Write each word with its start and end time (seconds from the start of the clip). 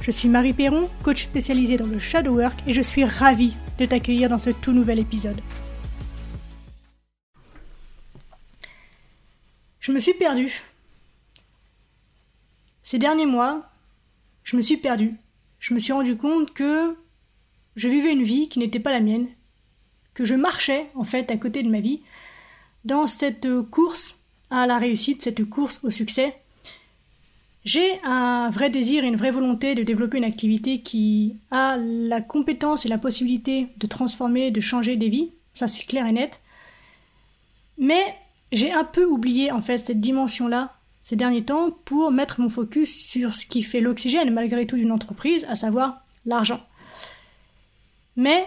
Je 0.00 0.10
suis 0.10 0.28
Marie 0.28 0.52
Perron, 0.52 0.88
coach 1.02 1.24
spécialisée 1.24 1.76
dans 1.76 1.86
le 1.86 1.98
shadow 1.98 2.36
work 2.36 2.60
et 2.66 2.72
je 2.72 2.82
suis 2.82 3.04
ravie 3.04 3.56
de 3.78 3.86
t'accueillir 3.86 4.28
dans 4.28 4.38
ce 4.38 4.50
tout 4.50 4.72
nouvel 4.72 4.98
épisode. 4.98 5.40
Je 9.80 9.92
me 9.92 9.98
suis 9.98 10.14
perdue. 10.14 10.62
Ces 12.82 12.98
derniers 12.98 13.26
mois, 13.26 13.70
je 14.44 14.56
me 14.56 14.62
suis 14.62 14.76
perdue. 14.76 15.14
Je 15.58 15.74
me 15.74 15.78
suis 15.78 15.92
rendu 15.92 16.16
compte 16.16 16.52
que 16.54 16.96
je 17.74 17.88
vivais 17.88 18.12
une 18.12 18.22
vie 18.22 18.48
qui 18.48 18.58
n'était 18.58 18.80
pas 18.80 18.92
la 18.92 19.00
mienne, 19.00 19.28
que 20.14 20.24
je 20.24 20.34
marchais 20.34 20.86
en 20.94 21.04
fait 21.04 21.30
à 21.30 21.36
côté 21.36 21.62
de 21.62 21.68
ma 21.68 21.80
vie 21.80 22.02
dans 22.84 23.06
cette 23.06 23.48
course 23.70 24.20
à 24.50 24.66
la 24.66 24.78
réussite, 24.78 25.22
cette 25.22 25.44
course 25.44 25.80
au 25.82 25.90
succès. 25.90 26.36
J'ai 27.66 28.00
un 28.04 28.48
vrai 28.48 28.70
désir 28.70 29.02
et 29.02 29.08
une 29.08 29.16
vraie 29.16 29.32
volonté 29.32 29.74
de 29.74 29.82
développer 29.82 30.18
une 30.18 30.24
activité 30.24 30.82
qui 30.82 31.36
a 31.50 31.76
la 31.76 32.20
compétence 32.20 32.86
et 32.86 32.88
la 32.88 32.96
possibilité 32.96 33.66
de 33.76 33.88
transformer, 33.88 34.52
de 34.52 34.60
changer 34.60 34.94
des 34.94 35.08
vies, 35.08 35.32
ça 35.52 35.66
c'est 35.66 35.82
clair 35.82 36.06
et 36.06 36.12
net. 36.12 36.42
Mais 37.76 38.16
j'ai 38.52 38.72
un 38.72 38.84
peu 38.84 39.04
oublié 39.04 39.50
en 39.50 39.62
fait 39.62 39.78
cette 39.78 40.00
dimension-là 40.00 40.74
ces 41.00 41.16
derniers 41.16 41.44
temps 41.44 41.72
pour 41.84 42.12
mettre 42.12 42.40
mon 42.40 42.48
focus 42.48 43.04
sur 43.04 43.34
ce 43.34 43.46
qui 43.46 43.64
fait 43.64 43.80
l'oxygène 43.80 44.32
malgré 44.32 44.64
tout 44.64 44.76
d'une 44.76 44.92
entreprise, 44.92 45.44
à 45.48 45.56
savoir 45.56 45.96
l'argent. 46.24 46.64
Mais, 48.14 48.46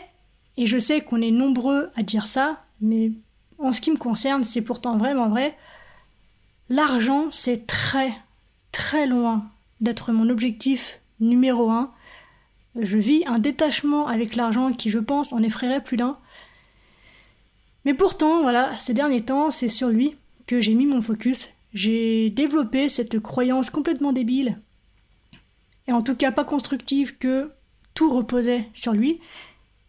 et 0.55 0.65
je 0.65 0.77
sais 0.77 1.01
qu'on 1.01 1.21
est 1.21 1.31
nombreux 1.31 1.89
à 1.97 2.03
dire 2.03 2.25
ça, 2.25 2.63
mais 2.79 3.11
en 3.57 3.73
ce 3.73 3.81
qui 3.81 3.91
me 3.91 3.97
concerne, 3.97 4.45
c'est 4.45 4.63
pourtant 4.63 4.97
vraiment 4.97 5.27
vrai, 5.27 5.57
l'argent 6.69 7.27
c'est 7.31 7.67
très 7.67 8.13
très 8.79 9.05
loin 9.05 9.45
d'être 9.81 10.13
mon 10.13 10.29
objectif 10.29 11.01
numéro 11.19 11.69
un. 11.69 11.91
Je 12.79 12.97
vis 12.97 13.25
un 13.27 13.37
détachement 13.37 14.07
avec 14.07 14.37
l'argent 14.37 14.71
qui, 14.71 14.89
je 14.89 14.99
pense, 14.99 15.33
en 15.33 15.43
effraierait 15.43 15.83
plus 15.83 15.97
d'un. 15.97 16.17
Mais 17.83 17.93
pourtant, 17.93 18.41
voilà, 18.41 18.71
ces 18.77 18.93
derniers 18.93 19.25
temps, 19.25 19.51
c'est 19.51 19.67
sur 19.67 19.89
lui 19.89 20.15
que 20.47 20.61
j'ai 20.61 20.75
mis 20.75 20.85
mon 20.85 21.01
focus 21.01 21.49
j'ai 21.73 22.31
développé 22.31 22.89
cette 22.89 23.19
croyance 23.19 23.69
complètement 23.69 24.11
débile, 24.11 24.59
et 25.87 25.91
en 25.91 26.01
tout 26.01 26.15
cas 26.15 26.31
pas 26.31 26.45
constructive, 26.45 27.17
que 27.17 27.51
tout 27.93 28.11
reposait 28.11 28.67
sur 28.73 28.93
lui, 28.93 29.19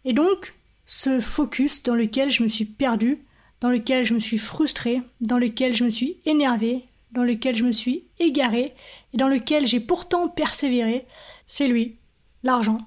et 0.05 0.13
donc 0.13 0.53
ce 0.85 1.19
focus 1.19 1.81
dans 1.81 1.95
lequel 1.95 2.29
je 2.29 2.43
me 2.43 2.47
suis 2.47 2.65
perdu, 2.65 3.25
dans 3.61 3.69
lequel 3.69 4.05
je 4.05 4.13
me 4.13 4.19
suis 4.19 4.37
frustré, 4.37 5.01
dans 5.21 5.39
lequel 5.39 5.73
je 5.73 5.83
me 5.83 5.89
suis 5.89 6.17
énervé, 6.25 6.85
dans 7.11 7.23
lequel 7.23 7.55
je 7.55 7.63
me 7.63 7.71
suis 7.71 8.07
égaré, 8.19 8.73
et 9.13 9.17
dans 9.17 9.27
lequel 9.27 9.65
j'ai 9.65 9.79
pourtant 9.79 10.29
persévéré, 10.29 11.05
c'est 11.45 11.67
lui, 11.67 11.97
l'argent. 12.43 12.77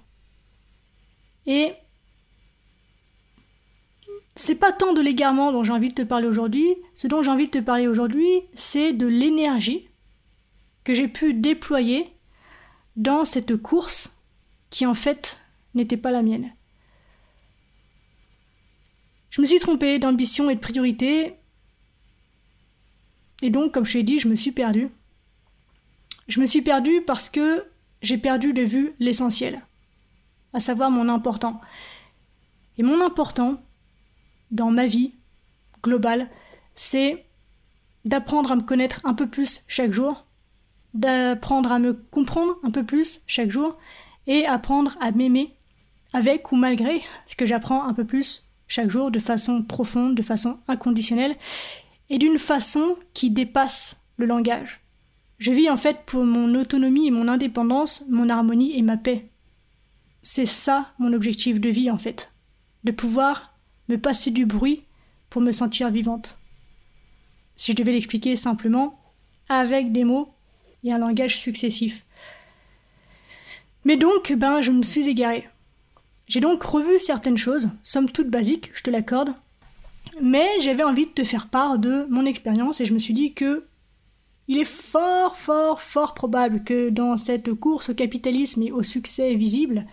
Et 1.47 1.73
c'est 4.35 4.59
pas 4.59 4.73
tant 4.73 4.93
de 4.93 5.01
l'égarement 5.01 5.53
dont 5.53 5.63
j'ai 5.63 5.73
envie 5.73 5.91
de 5.91 5.95
te 5.95 6.03
parler 6.03 6.27
aujourd'hui. 6.27 6.67
Ce 6.95 7.07
dont 7.07 7.23
j'ai 7.23 7.31
envie 7.31 7.47
de 7.47 7.59
te 7.59 7.59
parler 7.59 7.87
aujourd'hui, 7.87 8.27
c'est 8.55 8.93
de 8.93 9.07
l'énergie 9.07 9.89
que 10.83 10.95
j'ai 10.95 11.09
pu 11.09 11.35
déployer 11.35 12.11
dans 12.97 13.25
cette 13.25 13.57
course 13.57 14.19
qui 14.71 14.87
en 14.87 14.95
fait 14.95 15.45
n'était 15.75 15.97
pas 15.97 16.11
la 16.11 16.23
mienne. 16.23 16.53
Je 19.31 19.41
me 19.41 19.47
suis 19.47 19.59
trompée 19.59 19.99
d'ambition 19.99 20.51
et 20.51 20.55
de 20.55 20.61
priorité. 20.61 21.35
Et 23.45 23.51
donc, 23.51 23.73
comme 23.73 23.85
je 23.85 23.99
l'ai 23.99 24.05
dit, 24.05 24.19
je 24.19 24.27
me 24.27 24.37
suis 24.37 24.53
perdue. 24.53 24.89
Je 26.29 26.41
me 26.41 26.47
suis 26.47 26.63
perdue 26.63 27.03
parce 27.03 27.29
que 27.29 27.63
j'ai 28.01 28.17
perdu 28.17 28.55
de 28.55 28.63
vue 28.63 28.95
l'essentiel, 29.01 29.61
à 30.55 30.61
savoir 30.61 30.91
mon 30.91 31.11
important. 31.11 31.61
Et 32.79 32.83
mon 32.83 33.05
important, 33.05 33.63
dans 34.51 34.71
ma 34.71 34.87
vie 34.87 35.13
globale, 35.83 36.31
c'est 36.75 37.27
d'apprendre 38.07 38.51
à 38.51 38.57
me 38.57 38.63
connaître 38.63 39.03
un 39.05 39.13
peu 39.13 39.29
plus 39.29 39.63
chaque 39.69 39.93
jour, 39.93 40.25
d'apprendre 40.95 41.71
à 41.71 41.79
me 41.79 41.93
comprendre 41.93 42.57
un 42.63 42.71
peu 42.71 42.83
plus 42.83 43.21
chaque 43.27 43.51
jour 43.51 43.77
et 44.27 44.47
apprendre 44.47 44.97
à 45.03 45.11
m'aimer 45.11 45.55
avec 46.15 46.51
ou 46.51 46.57
malgré 46.57 47.03
ce 47.27 47.37
que 47.37 47.45
j'apprends 47.45 47.85
un 47.85 47.93
peu 47.93 48.07
plus 48.07 48.45
chaque 48.69 48.89
jour 48.89 49.11
de 49.11 49.19
façon 49.19 49.63
profonde, 49.63 50.15
de 50.15 50.23
façon 50.23 50.61
inconditionnelle 50.67 51.37
et 52.11 52.19
d'une 52.19 52.39
façon 52.39 52.97
qui 53.13 53.31
dépasse 53.31 54.03
le 54.17 54.27
langage. 54.27 54.81
Je 55.39 55.53
vis 55.53 55.69
en 55.69 55.77
fait 55.77 55.99
pour 56.07 56.25
mon 56.25 56.55
autonomie 56.55 57.09
et 57.09 57.11
mon 57.11 57.29
indépendance, 57.29 58.05
mon 58.09 58.29
harmonie 58.29 58.79
et 58.79 58.83
ma 58.83 58.97
paix. 58.97 59.31
C'est 60.23 60.47
ça 60.47 60.93
mon 60.99 61.13
objectif 61.13 61.61
de 61.61 61.69
vie 61.69 61.91
en 61.91 61.99
fait. 61.99 62.33
De 62.85 62.93
pouvoir 62.93 63.59
me 63.89 63.97
passer 63.97 64.31
du 64.31 64.47
bruit 64.47 64.85
pour 65.31 65.43
me 65.43 65.53
sentir 65.53 65.91
vivante. 65.91 66.39
Si 67.57 67.73
je 67.73 67.77
devais 67.77 67.93
l'expliquer 67.93 68.37
simplement, 68.37 69.01
avec 69.49 69.93
des 69.93 70.05
mots 70.05 70.35
et 70.83 70.93
un 70.93 70.99
langage 70.99 71.39
successif. 71.39 72.05
Mais 73.85 73.97
donc, 73.97 74.33
ben, 74.33 74.61
je 74.61 74.71
me 74.71 74.83
suis 74.83 75.09
égarée. 75.09 75.49
J'ai 76.27 76.41
donc 76.41 76.63
revu 76.63 76.99
certaines 76.99 77.37
choses, 77.37 77.69
somme 77.83 78.11
toute 78.11 78.31
basiques, 78.31 78.71
je 78.75 78.83
te 78.83 78.91
l'accorde, 78.91 79.35
mais 80.21 80.49
j'avais 80.61 80.83
envie 80.83 81.07
de 81.07 81.11
te 81.11 81.25
faire 81.25 81.49
part 81.49 81.79
de 81.79 82.07
mon 82.11 82.27
expérience 82.27 82.81
et 82.81 82.85
je 82.85 82.95
me 82.95 82.99
suis 82.99 83.15
dit 83.15 83.35
que 83.35 83.67
il 84.47 84.59
est 84.59 84.65
fort, 84.65 85.37
fort, 85.37 85.81
fort 85.81 86.13
probable 86.13 86.65
que 86.65 86.91
dans 86.91 87.17
cette 87.17 87.55
course 87.55 87.89
au 87.89 87.95
capitalisme 87.95 88.63
et 88.63 88.73
au 88.73 88.83
succès 88.83 89.35
visible, 89.35 89.87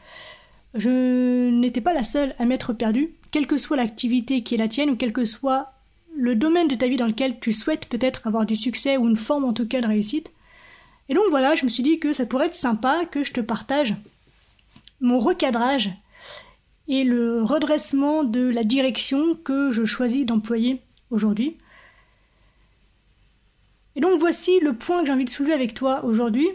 je 0.73 1.49
n'étais 1.49 1.81
pas 1.81 1.93
la 1.93 2.03
seule 2.03 2.35
à 2.37 2.45
m'être 2.45 2.73
perdue, 2.73 3.13
quelle 3.31 3.47
que 3.47 3.57
soit 3.57 3.77
l'activité 3.77 4.43
qui 4.43 4.55
est 4.55 4.57
la 4.57 4.67
tienne 4.67 4.89
ou 4.89 4.95
quel 4.97 5.13
que 5.13 5.23
soit 5.23 5.71
le 6.15 6.35
domaine 6.35 6.67
de 6.67 6.75
ta 6.75 6.87
vie 6.87 6.97
dans 6.97 7.07
lequel 7.07 7.39
tu 7.39 7.53
souhaites 7.53 7.87
peut-être 7.87 8.27
avoir 8.27 8.45
du 8.45 8.57
succès 8.57 8.97
ou 8.97 9.07
une 9.07 9.15
forme 9.15 9.45
en 9.45 9.53
tout 9.53 9.67
cas 9.67 9.79
de 9.79 9.87
réussite. 9.87 10.31
Et 11.07 11.13
donc 11.13 11.23
voilà, 11.29 11.55
je 11.55 11.63
me 11.63 11.69
suis 11.69 11.83
dit 11.83 11.99
que 11.99 12.11
ça 12.11 12.25
pourrait 12.25 12.47
être 12.47 12.55
sympa 12.55 13.05
que 13.05 13.23
je 13.23 13.31
te 13.31 13.41
partage 13.41 13.95
mon 14.99 15.19
recadrage 15.19 15.91
et 16.91 17.03
le 17.03 17.41
redressement 17.41 18.23
de 18.23 18.41
la 18.41 18.63
direction 18.63 19.33
que 19.33 19.71
je 19.71 19.85
choisis 19.85 20.25
d'employer 20.25 20.81
aujourd'hui. 21.09 21.57
Et 23.95 24.01
donc 24.01 24.19
voici 24.19 24.59
le 24.59 24.73
point 24.73 24.99
que 24.99 25.07
j'ai 25.07 25.13
envie 25.13 25.25
de 25.25 25.29
soulever 25.29 25.53
avec 25.53 25.73
toi 25.73 26.03
aujourd'hui. 26.05 26.49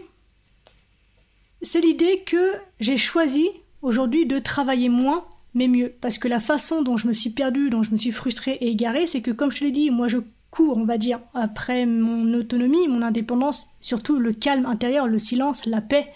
C'est 1.61 1.81
l'idée 1.81 2.23
que 2.25 2.53
j'ai 2.79 2.97
choisi 2.97 3.49
aujourd'hui 3.81 4.25
de 4.25 4.39
travailler 4.39 4.89
moins 4.89 5.25
mais 5.55 5.67
mieux. 5.67 5.91
Parce 6.01 6.19
que 6.19 6.27
la 6.27 6.39
façon 6.39 6.83
dont 6.83 6.97
je 6.97 7.07
me 7.07 7.13
suis 7.13 7.31
perdue, 7.31 7.71
dont 7.71 7.81
je 7.81 7.91
me 7.91 7.97
suis 7.97 8.11
frustrée 8.11 8.57
et 8.61 8.69
égarée, 8.69 9.07
c'est 9.07 9.21
que 9.21 9.31
comme 9.31 9.51
je 9.51 9.59
te 9.59 9.63
l'ai 9.63 9.71
dit, 9.71 9.89
moi 9.89 10.07
je 10.07 10.19
cours, 10.51 10.77
on 10.77 10.85
va 10.85 10.99
dire, 10.99 11.19
après 11.33 11.85
mon 11.87 12.33
autonomie, 12.35 12.87
mon 12.87 13.01
indépendance, 13.01 13.69
surtout 13.81 14.19
le 14.19 14.33
calme 14.33 14.67
intérieur, 14.67 15.07
le 15.07 15.17
silence, 15.17 15.65
la 15.65 15.81
paix. 15.81 16.07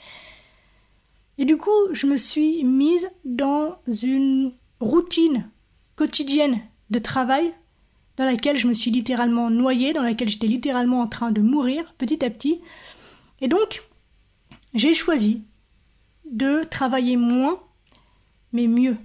Et 1.42 1.46
du 1.46 1.58
coup, 1.58 1.72
je 1.92 2.06
me 2.06 2.18
suis 2.18 2.64
mise 2.64 3.10
dans 3.26 3.80
une 3.88 4.54
routine 4.80 5.50
quotidienne 5.96 6.62
de 6.92 7.00
travail 7.00 7.56
dans 8.16 8.26
laquelle 8.26 8.58
je 8.58 8.68
me 8.68 8.76
suis 8.76 8.92
littéralement 8.92 9.50
noyée, 9.50 9.92
dans 9.92 10.04
laquelle 10.04 10.30
j'étais 10.30 10.46
littéralement 10.46 11.00
en 11.00 11.08
train 11.08 11.32
de 11.32 11.42
mourir 11.42 11.96
petit 11.98 12.24
à 12.24 12.30
petit. 12.30 12.62
Et 13.40 13.48
donc, 13.48 13.82
j'ai 14.76 14.94
choisi 14.94 15.42
de 16.30 16.64
travailler 16.64 17.18
moins, 17.18 17.60
mais 18.54 18.68
mieux 18.68 18.98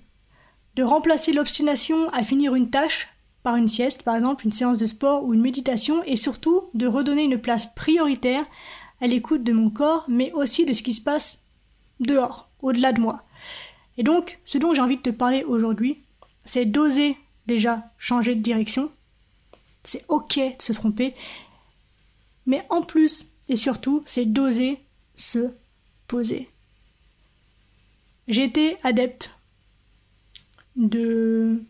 de 0.75 0.83
remplacer 0.83 1.33
l'obstination 1.33 2.11
à 2.11 2.23
finir 2.23 2.55
une 2.55 2.69
tâche 2.69 3.09
par 3.45 3.57
une 3.57 3.67
sieste, 3.67 4.03
par 4.03 4.15
exemple 4.15 4.45
une 4.45 4.53
séance 4.53 4.77
de 4.77 4.85
sport 4.85 5.25
ou 5.25 5.33
une 5.33 5.41
méditation, 5.41 6.03
et 6.05 6.17
surtout 6.17 6.65
de 6.75 6.87
redonner 6.87 7.25
une 7.25 7.41
place 7.41 7.73
prioritaire 7.75 8.45
à 9.01 9.07
l'écoute 9.07 9.43
de 9.43 9.55
mon 9.55 9.71
corps, 9.71 10.05
mais 10.07 10.33
aussi 10.35 10.67
de 10.67 10.75
ce 10.75 10.83
qui 10.83 10.93
se 10.93 11.01
passe 11.01 11.46
dehors, 12.01 12.49
au-delà 12.61 12.93
de 12.93 13.01
moi. 13.01 13.25
Et 13.99 14.03
donc, 14.03 14.39
ce 14.45 14.59
dont 14.59 14.75
j'ai 14.75 14.81
envie 14.81 14.97
de 14.97 15.03
te 15.03 15.11
parler 15.11 15.45
aujourd'hui, 15.45 15.99
c'est 16.45 16.67
d'oser 16.67 17.17
déjà 17.47 17.91
changer 17.99 18.35
de 18.35 18.43
direction. 18.43 18.91
C'est 19.85 20.05
ok 20.09 20.37
de 20.37 20.63
se 20.63 20.73
tromper, 20.73 21.15
mais 22.47 22.65
en 22.71 22.83
plus 22.83 23.33
et 23.49 23.57
surtout, 23.57 24.03
c'est 24.07 24.25
d'oser 24.25 24.81
se 25.15 25.51
poser. 26.09 26.49
J'ai 28.29 28.45
été 28.45 28.77
adepte 28.83 29.37
de 30.75 31.63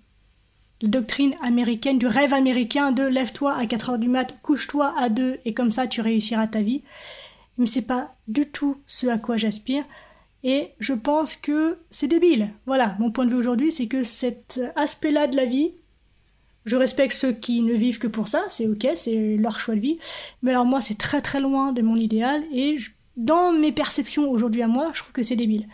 la 0.81 0.89
doctrine 0.89 1.35
américaine 1.43 1.99
du 1.99 2.07
rêve 2.07 2.33
américain 2.33 2.93
de 2.93 3.03
lève-toi 3.03 3.55
à 3.55 3.67
4 3.67 3.91
heures 3.91 3.99
du 3.99 4.09
mat, 4.09 4.37
couche-toi 4.43 4.95
à 4.99 5.09
2 5.09 5.39
et 5.45 5.55
comme 5.55 5.71
ça 5.71 5.87
tu 5.87 6.01
réussiras 6.01 6.47
ta 6.47 6.63
vie. 6.63 6.83
Mais 7.59 7.67
c'est 7.67 7.87
pas 7.87 8.15
du 8.29 8.47
tout 8.47 8.79
ce 8.87 9.07
à 9.07 9.19
quoi 9.19 9.37
j'aspire. 9.37 9.85
Et 10.49 10.75
je 10.79 10.93
pense 10.93 11.35
que 11.35 11.81
c'est 11.91 12.07
débile. 12.07 12.53
Voilà, 12.67 12.95
mon 13.01 13.11
point 13.11 13.25
de 13.25 13.31
vue 13.31 13.37
aujourd'hui, 13.37 13.73
c'est 13.73 13.89
que 13.89 14.05
cet 14.05 14.61
aspect-là 14.77 15.27
de 15.27 15.35
la 15.35 15.45
vie, 15.45 15.73
je 16.65 16.77
respecte 16.77 17.15
ceux 17.15 17.33
qui 17.33 17.63
ne 17.63 17.75
vivent 17.75 17.99
que 17.99 18.07
pour 18.07 18.29
ça, 18.29 18.45
c'est 18.49 18.69
ok, 18.69 18.87
c'est 18.95 19.37
leur 19.39 19.59
choix 19.59 19.75
de 19.75 19.81
vie. 19.81 19.99
Mais 20.43 20.53
alors 20.53 20.65
moi, 20.65 20.81
c'est 20.81 20.99
très 20.99 21.21
très 21.21 21.41
loin 21.41 21.73
de 21.73 21.83
mon 21.83 21.97
idéal 21.97 22.45
et 22.53 22.77
dans 23.17 23.51
mes 23.51 23.73
perceptions 23.73 24.31
aujourd'hui 24.31 24.63
à 24.63 24.69
moi, 24.69 24.93
je 24.95 25.01
trouve 25.01 25.11
que 25.11 25.25
c'est 25.25 25.35
débile. 25.35 25.67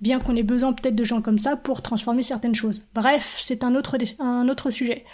Bien 0.00 0.20
qu'on 0.20 0.36
ait 0.36 0.44
besoin 0.44 0.72
peut-être 0.72 0.94
de 0.94 1.04
gens 1.04 1.20
comme 1.20 1.38
ça 1.38 1.56
pour 1.56 1.82
transformer 1.82 2.22
certaines 2.22 2.54
choses. 2.54 2.84
Bref, 2.94 3.38
c'est 3.40 3.64
un 3.64 3.74
autre, 3.74 3.96
un 4.20 4.48
autre 4.48 4.70
sujet. 4.70 5.04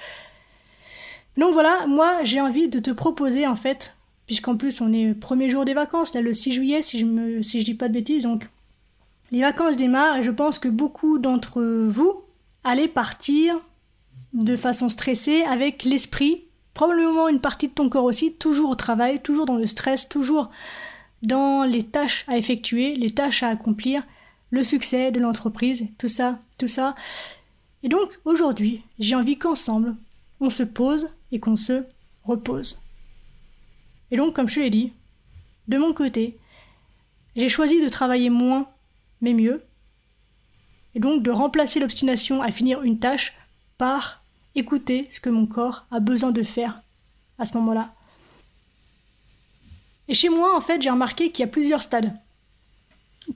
Donc 1.39 1.55
voilà, 1.55 1.87
moi 1.87 2.25
j'ai 2.25 2.43
envie 2.43 2.69
de 2.69 2.79
te 2.79 2.91
proposer 2.91 3.47
en 3.47 3.57
fait 3.57 3.97
puisqu'en 4.31 4.57
plus 4.57 4.81
on 4.81 4.93
est 4.93 5.13
premier 5.13 5.51
jour 5.51 5.65
des 5.65 5.75
vacances, 5.75 6.15
là 6.15 6.21
le 6.21 6.33
6 6.33 6.53
juillet 6.53 6.83
si 6.83 7.01
je 7.01 7.05
me 7.05 7.43
si 7.43 7.59
je 7.59 7.65
dis 7.65 7.75
pas 7.75 7.89
de 7.89 7.95
bêtises, 7.95 8.23
donc 8.23 8.49
les 9.33 9.41
vacances 9.41 9.77
démarrent 9.77 10.19
et 10.19 10.23
je 10.23 10.31
pense 10.31 10.61
que 10.61 10.69
beaucoup 10.69 11.19
d'entre 11.19 11.61
vous 11.61 12.23
allez 12.63 12.87
partir 12.87 13.61
de 14.33 14.55
façon 14.55 14.89
stressée 14.89 15.43
avec 15.43 15.83
l'esprit, 15.83 16.45
probablement 16.75 17.27
une 17.27 17.41
partie 17.41 17.67
de 17.67 17.73
ton 17.73 17.89
corps 17.89 18.05
aussi, 18.05 18.35
toujours 18.35 18.71
au 18.71 18.75
travail, 18.77 19.21
toujours 19.21 19.47
dans 19.47 19.57
le 19.57 19.67
stress, 19.67 20.09
toujours 20.09 20.49
dans 21.23 21.65
les 21.65 21.83
tâches 21.83 22.25
à 22.29 22.37
effectuer, 22.37 22.95
les 22.95 23.11
tâches 23.11 23.43
à 23.43 23.49
accomplir, 23.49 24.05
le 24.51 24.63
succès 24.63 25.11
de 25.11 25.19
l'entreprise, 25.19 25.89
tout 25.99 26.07
ça, 26.07 26.39
tout 26.57 26.69
ça. 26.69 26.95
Et 27.83 27.89
donc 27.89 28.17
aujourd'hui, 28.25 28.83
j'ai 29.01 29.17
envie 29.17 29.39
qu'ensemble, 29.39 29.97
on 30.39 30.51
se 30.51 30.63
pose 30.63 31.09
et 31.33 31.41
qu'on 31.41 31.57
se 31.57 31.83
repose. 32.23 32.81
Et 34.11 34.17
donc, 34.17 34.35
comme 34.35 34.49
je 34.49 34.61
l'ai 34.61 34.71
dit, 34.71 34.93
de 35.69 35.79
mon 35.79 35.93
côté, 35.93 36.39
j'ai 37.37 37.49
choisi 37.49 37.81
de 37.81 37.89
travailler 37.89 38.31
moins, 38.31 38.69
mais 39.21 39.35
mieux. 39.35 39.63
Et 40.95 41.01
donc 41.01 41.23
de 41.23 41.31
remplacer 41.31 41.79
l'obstination 41.79 42.43
à 42.43 42.51
finir 42.51 42.83
une 42.83 42.99
tâche 42.99 43.35
par 43.79 44.25
écouter 44.55 45.07
ce 45.11 45.21
que 45.21 45.31
mon 45.31 45.47
corps 45.47 45.87
a 45.91 46.01
besoin 46.01 46.33
de 46.33 46.43
faire 46.43 46.83
à 47.39 47.45
ce 47.45 47.57
moment-là. 47.59 47.95
Et 50.09 50.15
chez 50.15 50.29
moi, 50.29 50.57
en 50.57 50.61
fait, 50.61 50.83
j'ai 50.83 50.91
remarqué 50.91 51.31
qu'il 51.31 51.45
y 51.45 51.49
a 51.49 51.53
plusieurs 51.53 51.83
stades. 51.83 52.13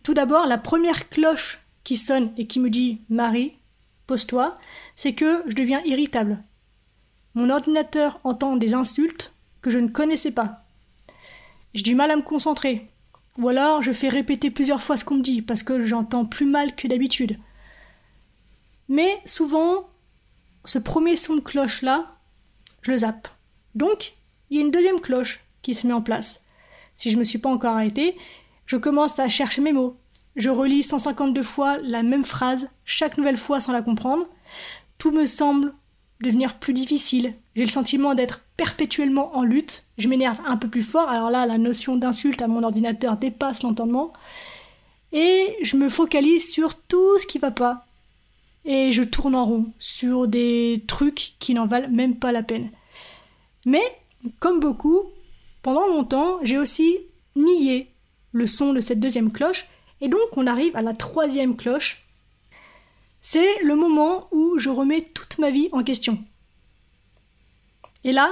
Tout 0.03 0.15
d'abord, 0.15 0.47
la 0.47 0.59
première 0.59 1.09
cloche 1.09 1.61
qui 1.85 1.97
sonne 1.97 2.33
et 2.37 2.49
qui 2.49 2.59
me 2.59 2.69
dit 2.69 3.01
Marie, 3.09 3.53
pose-toi, 4.09 4.59
c'est 4.97 5.15
que 5.15 5.45
je 5.47 5.55
deviens 5.55 5.83
irritable. 5.85 6.43
Mon 7.35 7.51
ordinateur 7.51 8.19
entend 8.25 8.57
des 8.57 8.75
insultes 8.75 9.33
que 9.63 9.71
je 9.71 9.79
ne 9.79 9.89
connaissais 9.89 10.33
pas. 10.33 10.64
J'ai 11.75 11.83
du 11.83 11.95
mal 11.95 12.11
à 12.11 12.17
me 12.17 12.23
concentrer. 12.23 12.89
Ou 13.39 13.49
alors 13.49 13.83
je 13.83 13.93
fais 13.93 14.09
répéter 14.09 14.51
plusieurs 14.51 14.83
fois 14.83 14.97
ce 14.97 15.05
qu'on 15.05 15.17
me 15.17 15.23
dit 15.23 15.43
parce 15.43 15.63
que 15.63 15.85
j'entends 15.85 16.25
plus 16.25 16.47
mal 16.47 16.75
que 16.77 16.87
d'habitude. 16.87 17.39
Mais 18.89 19.21
souvent, 19.25 19.89
ce 20.65 20.79
premier 20.79 21.17
son 21.17 21.37
de 21.37 21.41
cloche 21.41 21.83
là, 21.83 22.17
je 22.83 22.93
le 22.93 22.99
zappe. 22.99 23.29
Donc, 23.75 24.15
il 24.51 24.57
y 24.57 24.61
a 24.61 24.65
une 24.65 24.71
deuxième 24.71 25.01
cloche 25.01 25.41
qui 25.63 25.75
se 25.75 25.87
met 25.87 25.93
en 25.93 26.03
place. 26.03 26.45
Si 26.95 27.11
je 27.11 27.17
me 27.17 27.25
suis 27.25 27.39
pas 27.39 27.51
encore 27.51 27.75
arrêté, 27.75 28.17
je 28.67 28.77
commence 28.77 29.19
à 29.19 29.29
chercher 29.29 29.63
mes 29.63 29.73
mots. 29.73 29.97
Je 30.37 30.51
relis 30.51 30.83
152 30.83 31.43
fois 31.43 31.79
la 31.79 32.03
même 32.03 32.25
phrase, 32.25 32.69
chaque 32.85 33.19
nouvelle 33.19 33.37
fois 33.37 33.61
sans 33.61 33.73
la 33.73 33.83
comprendre. 33.83 34.27
Tout 34.99 35.11
me 35.11 35.27
semble 35.27 35.75
devenir 36.21 36.55
plus 36.59 36.73
difficile. 36.73 37.35
J'ai 37.57 37.65
le 37.65 37.69
sentiment 37.69 38.15
d'être 38.15 38.41
perpétuellement 38.57 39.37
en 39.37 39.43
lutte. 39.43 39.85
Je 39.99 40.09
m'énerve 40.09 40.41
un 40.47 40.57
peu 40.57 40.69
plus 40.69 40.83
fort. 40.83 41.09
Alors 41.09 41.31
là, 41.31 41.47
la 41.47 41.59
notion 41.59 41.97
d'insulte 41.97 42.43
à 42.43 42.49
mon 42.49 42.63
ordinateur 42.63 43.17
dépasse 43.17 43.63
l'entendement. 43.63 44.13
Et 45.13 45.57
je 45.63 45.77
me 45.77 45.89
focalise 45.89 46.51
sur 46.51 46.75
tout 46.75 47.19
ce 47.19 47.27
qui 47.27 47.39
va 47.39 47.51
pas. 47.51 47.87
Et 48.65 48.93
je 48.93 49.03
tourne 49.03 49.35
en 49.35 49.45
rond 49.45 49.67
sur 49.79 50.27
des 50.27 50.83
trucs 50.87 51.35
qui 51.39 51.55
n'en 51.55 51.67
valent 51.67 51.91
même 51.91 52.17
pas 52.17 52.33
la 52.33 52.43
peine. 52.43 52.71
Mais, 53.67 53.83
comme 54.41 54.61
beaucoup, 54.61 55.03
pendant 55.63 55.87
longtemps, 55.87 56.39
j'ai 56.43 56.59
aussi 56.59 56.99
nié 57.37 57.89
le 58.33 58.47
son 58.47 58.73
de 58.73 58.81
cette 58.81 59.01
deuxième 59.01 59.33
cloche. 59.33 59.67
Et 60.01 60.09
donc, 60.09 60.37
on 60.37 60.47
arrive 60.47 60.77
à 60.77 60.83
la 60.83 60.95
troisième 60.95 61.57
cloche. 61.57 62.04
C'est 63.27 63.63
le 63.63 63.75
moment 63.75 64.29
où 64.33 64.59
je 64.59 64.69
remets 64.69 65.01
toute 65.01 65.39
ma 65.39 65.51
vie 65.51 65.71
en 65.73 65.83
question. 65.83 66.23
Et 68.05 68.13
là, 68.13 68.31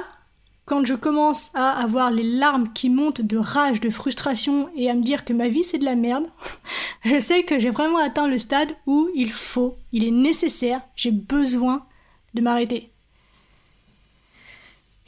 quand 0.66 0.84
je 0.84 0.94
commence 0.94 1.50
à 1.54 1.70
avoir 1.70 2.10
les 2.10 2.22
larmes 2.22 2.70
qui 2.74 2.90
montent 2.90 3.22
de 3.22 3.38
rage, 3.38 3.80
de 3.80 3.88
frustration 3.88 4.68
et 4.76 4.90
à 4.90 4.94
me 4.94 5.02
dire 5.02 5.24
que 5.24 5.32
ma 5.32 5.48
vie 5.48 5.64
c'est 5.64 5.78
de 5.78 5.86
la 5.86 5.94
merde, 5.94 6.26
je 7.06 7.18
sais 7.18 7.42
que 7.44 7.58
j'ai 7.58 7.70
vraiment 7.70 7.96
atteint 7.96 8.28
le 8.28 8.36
stade 8.36 8.68
où 8.86 9.08
il 9.14 9.32
faut, 9.32 9.76
il 9.92 10.04
est 10.04 10.10
nécessaire, 10.10 10.82
j'ai 10.94 11.10
besoin 11.10 11.86
de 12.34 12.42
m'arrêter. 12.42 12.90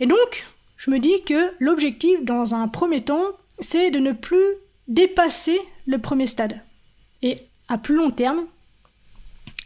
Et 0.01 0.07
donc, 0.07 0.47
je 0.79 0.91
me 0.91 0.99
dis 0.99 1.23
que 1.27 1.53
l'objectif 1.61 2.25
dans 2.25 2.55
un 2.55 2.69
premier 2.69 3.03
temps, 3.03 3.27
c'est 3.61 3.91
de 3.91 3.99
ne 3.99 4.13
plus 4.13 4.55
dépasser 4.89 5.61
le 5.87 5.99
premier 5.99 6.27
stade. 6.27 6.63
Et 7.21 7.39
à 7.69 7.77
plus 7.77 7.97
long 7.97 8.11
terme, 8.11 8.47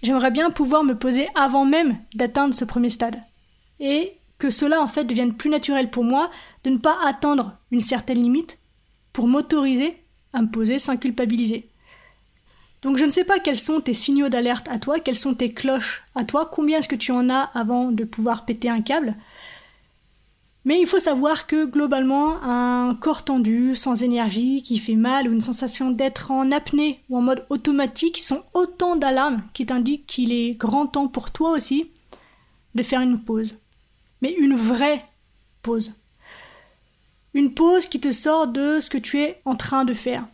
j'aimerais 0.03 0.31
bien 0.31 0.51
pouvoir 0.51 0.85
me 0.85 0.97
poser 0.99 1.29
avant 1.35 1.65
même 1.65 1.99
d'atteindre 2.15 2.55
ce 2.55 2.65
premier 2.65 2.91
stade. 2.91 3.21
Et 3.81 4.15
que 4.39 4.51
cela 4.51 4.81
en 4.81 4.87
fait 4.87 5.05
devienne 5.05 5.35
plus 5.35 5.51
naturel 5.51 5.91
pour 5.91 6.05
moi 6.05 6.31
de 6.65 6.71
ne 6.71 6.79
pas 6.79 6.97
attendre 7.05 7.57
une 7.71 7.81
certaine 7.81 8.23
limite 8.23 8.59
pour 9.13 9.27
m'autoriser 9.27 9.97
à 10.33 10.43
me 10.43 10.51
poser 10.51 10.79
sans 10.79 10.97
culpabiliser. 10.97 11.69
Donc 12.83 12.97
je 12.97 13.05
ne 13.05 13.11
sais 13.11 13.25
pas 13.25 13.41
quels 13.41 13.59
sont 13.59 13.81
tes 13.81 13.95
signaux 13.95 14.29
d'alerte 14.29 14.69
à 14.69 14.79
toi, 14.79 15.01
quelles 15.01 15.17
sont 15.17 15.35
tes 15.35 15.53
cloches 15.53 16.05
à 16.15 16.25
toi, 16.25 16.49
combien 16.53 16.79
est-ce 16.79 16.89
que 16.89 16.95
tu 16.95 17.11
en 17.11 17.29
as 17.29 17.51
avant 17.55 17.91
de 17.91 18.05
pouvoir 18.05 18.45
péter 18.45 18.69
un 18.69 18.83
câble? 18.83 19.17
Mais 20.69 20.79
il 20.79 20.87
faut 20.87 20.99
savoir 20.99 21.47
que 21.47 21.65
globalement, 21.65 22.43
un 22.43 22.95
corps 22.95 23.25
tendu, 23.25 23.75
sans 23.75 24.03
énergie, 24.03 24.63
qui 24.63 24.77
fait 24.77 24.97
mal, 24.97 25.27
ou 25.27 25.33
une 25.33 25.41
sensation 25.41 25.91
d'être 25.91 26.31
en 26.31 26.53
apnée 26.53 27.01
ou 27.09 27.17
en 27.17 27.23
mode 27.23 27.47
automatique 27.49 28.19
sont 28.19 28.43
autant 28.53 28.95
d'alarmes 28.95 29.43
qui 29.55 29.65
t'indiquent 29.65 30.07
qu'il 30.07 30.31
est 30.31 30.53
grand 30.53 30.87
temps 30.87 31.09
pour 31.09 31.31
toi 31.31 31.53
aussi 31.53 31.91
de 32.75 32.83
faire 32.83 33.01
une 33.01 33.19
pause 33.19 33.57
mais 34.21 34.33
une 34.33 34.57
vraie 34.57 35.07
pause. 35.63 35.95
Une 37.33 37.55
pause 37.55 37.87
qui 37.87 37.99
te 37.99 38.13
sort 38.13 38.49
de 38.49 38.79
ce 38.79 38.91
que 38.91 38.99
tu 38.99 39.21
es 39.21 39.41
en 39.47 39.55
train 39.57 39.87
de 39.87 39.95
faire. 39.95 40.27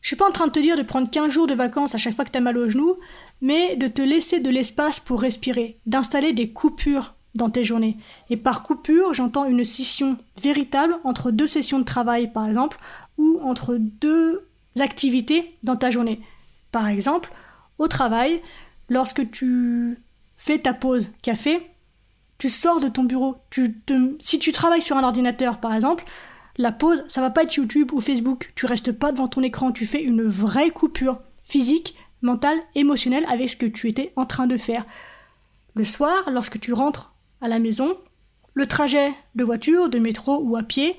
Je 0.00 0.08
suis 0.08 0.16
pas 0.16 0.28
en 0.28 0.32
train 0.32 0.46
de 0.46 0.52
te 0.52 0.60
dire 0.60 0.78
de 0.78 0.82
prendre 0.82 1.10
15 1.10 1.30
jours 1.30 1.46
de 1.46 1.52
vacances 1.52 1.94
à 1.94 1.98
chaque 1.98 2.14
fois 2.14 2.24
que 2.24 2.30
tu 2.30 2.38
as 2.38 2.40
mal 2.40 2.56
au 2.56 2.70
genou, 2.70 2.96
mais 3.42 3.76
de 3.76 3.86
te 3.86 4.00
laisser 4.00 4.40
de 4.40 4.48
l'espace 4.48 4.98
pour 4.98 5.20
respirer, 5.20 5.78
d'installer 5.84 6.32
des 6.32 6.50
coupures 6.50 7.14
dans 7.38 7.48
tes 7.48 7.64
journées. 7.64 7.96
Et 8.28 8.36
par 8.36 8.62
coupure, 8.62 9.14
j'entends 9.14 9.46
une 9.46 9.64
scission 9.64 10.18
véritable 10.42 10.96
entre 11.04 11.30
deux 11.30 11.46
sessions 11.46 11.78
de 11.78 11.84
travail, 11.84 12.30
par 12.30 12.46
exemple, 12.46 12.78
ou 13.16 13.40
entre 13.42 13.76
deux 13.78 14.46
activités 14.78 15.54
dans 15.62 15.76
ta 15.76 15.90
journée. 15.90 16.20
Par 16.70 16.86
exemple, 16.88 17.32
au 17.78 17.88
travail, 17.88 18.42
lorsque 18.90 19.30
tu 19.30 19.98
fais 20.36 20.58
ta 20.58 20.74
pause 20.74 21.08
café, 21.22 21.66
tu 22.36 22.48
sors 22.48 22.80
de 22.80 22.88
ton 22.88 23.04
bureau. 23.04 23.36
Si 24.20 24.38
tu 24.38 24.52
travailles 24.52 24.82
sur 24.82 24.96
un 24.96 25.04
ordinateur, 25.04 25.58
par 25.58 25.74
exemple, 25.74 26.04
la 26.56 26.72
pause, 26.72 27.04
ça 27.08 27.20
va 27.20 27.30
pas 27.30 27.44
être 27.44 27.54
YouTube 27.54 27.92
ou 27.92 28.00
Facebook. 28.00 28.52
Tu 28.54 28.66
restes 28.66 28.92
pas 28.92 29.12
devant 29.12 29.28
ton 29.28 29.42
écran, 29.42 29.72
tu 29.72 29.86
fais 29.86 30.02
une 30.02 30.24
vraie 30.24 30.70
coupure 30.70 31.20
physique, 31.44 31.96
mentale, 32.20 32.58
émotionnelle 32.74 33.26
avec 33.28 33.48
ce 33.48 33.56
que 33.56 33.66
tu 33.66 33.88
étais 33.88 34.12
en 34.16 34.26
train 34.26 34.46
de 34.46 34.56
faire. 34.56 34.84
Le 35.74 35.84
soir, 35.84 36.30
lorsque 36.30 36.60
tu 36.60 36.72
rentres 36.72 37.14
à 37.40 37.48
la 37.48 37.58
maison, 37.58 37.96
le 38.54 38.66
trajet 38.66 39.12
de 39.34 39.44
voiture, 39.44 39.88
de 39.88 39.98
métro 39.98 40.40
ou 40.42 40.56
à 40.56 40.62
pied, 40.62 40.96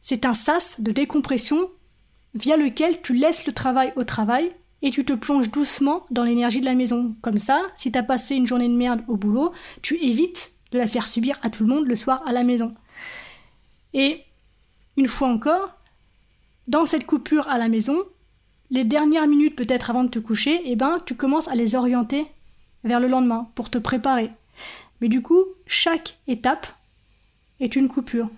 c'est 0.00 0.24
un 0.24 0.34
sas 0.34 0.80
de 0.80 0.92
décompression 0.92 1.70
via 2.34 2.56
lequel 2.56 3.02
tu 3.02 3.14
laisses 3.14 3.46
le 3.46 3.52
travail 3.52 3.92
au 3.96 4.04
travail 4.04 4.52
et 4.82 4.90
tu 4.90 5.04
te 5.04 5.12
plonges 5.12 5.50
doucement 5.50 6.04
dans 6.10 6.24
l'énergie 6.24 6.60
de 6.60 6.64
la 6.64 6.74
maison. 6.74 7.14
Comme 7.20 7.38
ça, 7.38 7.62
si 7.74 7.92
tu 7.92 7.98
as 7.98 8.02
passé 8.02 8.34
une 8.34 8.46
journée 8.46 8.68
de 8.68 8.74
merde 8.74 9.02
au 9.08 9.16
boulot, 9.16 9.52
tu 9.82 9.96
évites 9.96 10.52
de 10.72 10.78
la 10.78 10.88
faire 10.88 11.06
subir 11.06 11.36
à 11.42 11.50
tout 11.50 11.64
le 11.64 11.68
monde 11.68 11.86
le 11.86 11.96
soir 11.96 12.22
à 12.26 12.32
la 12.32 12.44
maison. 12.44 12.74
Et 13.92 14.22
une 14.96 15.08
fois 15.08 15.28
encore, 15.28 15.74
dans 16.68 16.86
cette 16.86 17.06
coupure 17.06 17.48
à 17.48 17.58
la 17.58 17.68
maison, 17.68 17.96
les 18.70 18.84
dernières 18.84 19.26
minutes 19.26 19.56
peut-être 19.56 19.90
avant 19.90 20.04
de 20.04 20.10
te 20.10 20.18
coucher, 20.20 20.62
eh 20.64 20.76
ben, 20.76 20.98
tu 21.04 21.16
commences 21.16 21.48
à 21.48 21.56
les 21.56 21.74
orienter 21.74 22.26
vers 22.84 23.00
le 23.00 23.08
lendemain 23.08 23.50
pour 23.54 23.68
te 23.68 23.78
préparer. 23.78 24.30
Mais 25.00 25.08
du 25.08 25.22
coup, 25.22 25.44
chaque 25.66 26.18
étape 26.26 26.66
est 27.60 27.76
une 27.76 27.88
coupure. 27.88 28.28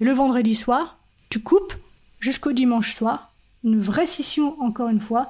Le 0.00 0.12
vendredi 0.12 0.54
soir, 0.54 0.98
tu 1.28 1.40
coupes 1.40 1.74
jusqu'au 2.20 2.52
dimanche 2.52 2.94
soir, 2.94 3.32
une 3.64 3.80
vraie 3.80 4.06
scission 4.06 4.60
encore 4.60 4.88
une 4.88 5.00
fois. 5.00 5.28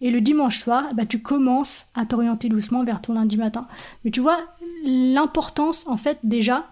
Et 0.00 0.10
le 0.10 0.20
dimanche 0.20 0.58
soir, 0.58 0.94
ben, 0.94 1.06
tu 1.06 1.20
commences 1.20 1.86
à 1.94 2.06
t'orienter 2.06 2.48
doucement 2.48 2.84
vers 2.84 3.02
ton 3.02 3.14
lundi 3.14 3.36
matin. 3.36 3.68
Mais 4.04 4.10
tu 4.10 4.20
vois, 4.20 4.40
l'importance, 4.84 5.86
en 5.86 5.96
fait, 5.96 6.18
déjà, 6.22 6.66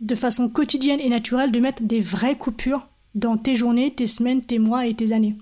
de 0.00 0.14
façon 0.14 0.48
quotidienne 0.48 1.00
et 1.00 1.08
naturelle, 1.08 1.52
de 1.52 1.60
mettre 1.60 1.82
des 1.82 2.00
vraies 2.00 2.36
coupures 2.36 2.86
dans 3.14 3.36
tes 3.36 3.54
journées, 3.54 3.94
tes 3.94 4.06
semaines, 4.06 4.42
tes 4.42 4.58
mois 4.58 4.86
et 4.86 4.94
tes 4.94 5.12
années. 5.12 5.36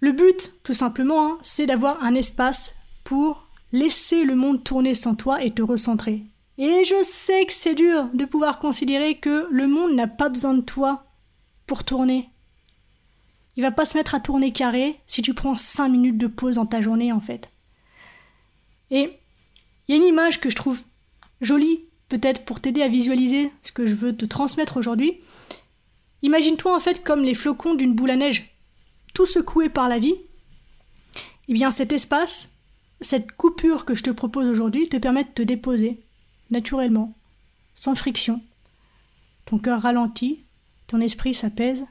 Le 0.00 0.12
but, 0.12 0.52
tout 0.62 0.74
simplement, 0.74 1.32
hein, 1.32 1.38
c'est 1.42 1.66
d'avoir 1.66 2.02
un 2.02 2.14
espace 2.14 2.74
pour 3.02 3.47
laisser 3.72 4.24
le 4.24 4.34
monde 4.34 4.64
tourner 4.64 4.94
sans 4.94 5.14
toi 5.14 5.42
et 5.42 5.52
te 5.52 5.62
recentrer. 5.62 6.24
Et 6.58 6.82
je 6.84 7.02
sais 7.02 7.46
que 7.46 7.52
c'est 7.52 7.74
dur 7.74 8.08
de 8.14 8.24
pouvoir 8.24 8.58
considérer 8.58 9.16
que 9.16 9.46
le 9.50 9.68
monde 9.68 9.94
n'a 9.94 10.08
pas 10.08 10.28
besoin 10.28 10.54
de 10.54 10.60
toi 10.60 11.06
pour 11.66 11.84
tourner. 11.84 12.30
Il 13.56 13.62
va 13.62 13.70
pas 13.70 13.84
se 13.84 13.96
mettre 13.96 14.14
à 14.14 14.20
tourner 14.20 14.52
carré 14.52 15.00
si 15.06 15.22
tu 15.22 15.34
prends 15.34 15.54
5 15.54 15.88
minutes 15.88 16.18
de 16.18 16.26
pause 16.26 16.56
dans 16.56 16.66
ta 16.66 16.80
journée 16.80 17.12
en 17.12 17.20
fait. 17.20 17.52
Et 18.90 19.18
il 19.86 19.94
y 19.94 19.98
a 19.98 20.02
une 20.02 20.08
image 20.08 20.40
que 20.40 20.50
je 20.50 20.56
trouve 20.56 20.82
jolie, 21.40 21.84
peut-être 22.08 22.44
pour 22.44 22.60
t'aider 22.60 22.82
à 22.82 22.88
visualiser 22.88 23.52
ce 23.62 23.72
que 23.72 23.86
je 23.86 23.94
veux 23.94 24.16
te 24.16 24.24
transmettre 24.24 24.76
aujourd'hui. 24.76 25.20
Imagine-toi 26.22 26.74
en 26.74 26.80
fait 26.80 27.04
comme 27.04 27.22
les 27.22 27.34
flocons 27.34 27.74
d'une 27.74 27.94
boule 27.94 28.10
à 28.10 28.16
neige, 28.16 28.56
tout 29.14 29.26
secoués 29.26 29.68
par 29.68 29.88
la 29.88 29.98
vie. 29.98 30.16
Eh 31.48 31.52
bien 31.52 31.70
cet 31.70 31.92
espace, 31.92 32.57
cette 33.00 33.32
coupure 33.32 33.84
que 33.84 33.94
je 33.94 34.02
te 34.02 34.10
propose 34.10 34.46
aujourd'hui 34.46 34.88
te 34.88 34.96
permet 34.96 35.24
de 35.24 35.30
te 35.30 35.42
déposer, 35.42 36.00
naturellement, 36.50 37.14
sans 37.74 37.94
friction. 37.94 38.42
Ton 39.46 39.58
cœur 39.58 39.82
ralentit, 39.82 40.40
ton 40.86 41.00
esprit 41.00 41.34
s'apaise, 41.34 41.86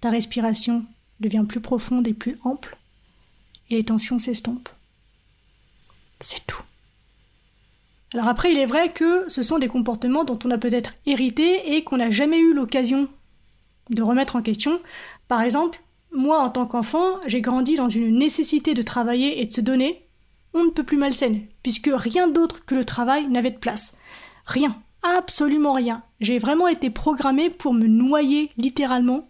ta 0.00 0.10
respiration 0.10 0.84
devient 1.20 1.44
plus 1.48 1.60
profonde 1.60 2.06
et 2.06 2.14
plus 2.14 2.38
ample, 2.44 2.76
et 3.70 3.76
les 3.76 3.84
tensions 3.84 4.18
s'estompent. 4.18 4.68
C'est 6.20 6.46
tout. 6.46 6.62
Alors 8.12 8.28
après, 8.28 8.52
il 8.52 8.58
est 8.58 8.66
vrai 8.66 8.92
que 8.92 9.24
ce 9.28 9.42
sont 9.42 9.58
des 9.58 9.68
comportements 9.68 10.24
dont 10.24 10.38
on 10.44 10.50
a 10.50 10.58
peut-être 10.58 10.94
hérité 11.06 11.74
et 11.74 11.82
qu'on 11.82 11.96
n'a 11.96 12.10
jamais 12.10 12.38
eu 12.38 12.54
l'occasion 12.54 13.08
de 13.90 14.02
remettre 14.02 14.36
en 14.36 14.42
question. 14.42 14.80
Par 15.26 15.42
exemple, 15.42 15.80
moi 16.12 16.38
en 16.38 16.50
tant 16.50 16.66
qu'enfant, 16.66 17.18
j'ai 17.26 17.40
grandi 17.40 17.74
dans 17.74 17.88
une 17.88 18.16
nécessité 18.16 18.74
de 18.74 18.82
travailler 18.82 19.40
et 19.40 19.46
de 19.46 19.52
se 19.52 19.60
donner, 19.60 20.03
on 20.54 20.64
ne 20.64 20.70
peut 20.70 20.84
plus 20.84 20.96
malsaine, 20.96 21.42
puisque 21.62 21.90
rien 21.92 22.28
d'autre 22.28 22.64
que 22.64 22.74
le 22.74 22.84
travail 22.84 23.28
n'avait 23.28 23.50
de 23.50 23.58
place. 23.58 23.98
Rien, 24.46 24.80
absolument 25.02 25.72
rien. 25.72 26.02
J'ai 26.20 26.38
vraiment 26.38 26.68
été 26.68 26.90
programmée 26.90 27.50
pour 27.50 27.74
me 27.74 27.86
noyer 27.86 28.50
littéralement 28.56 29.28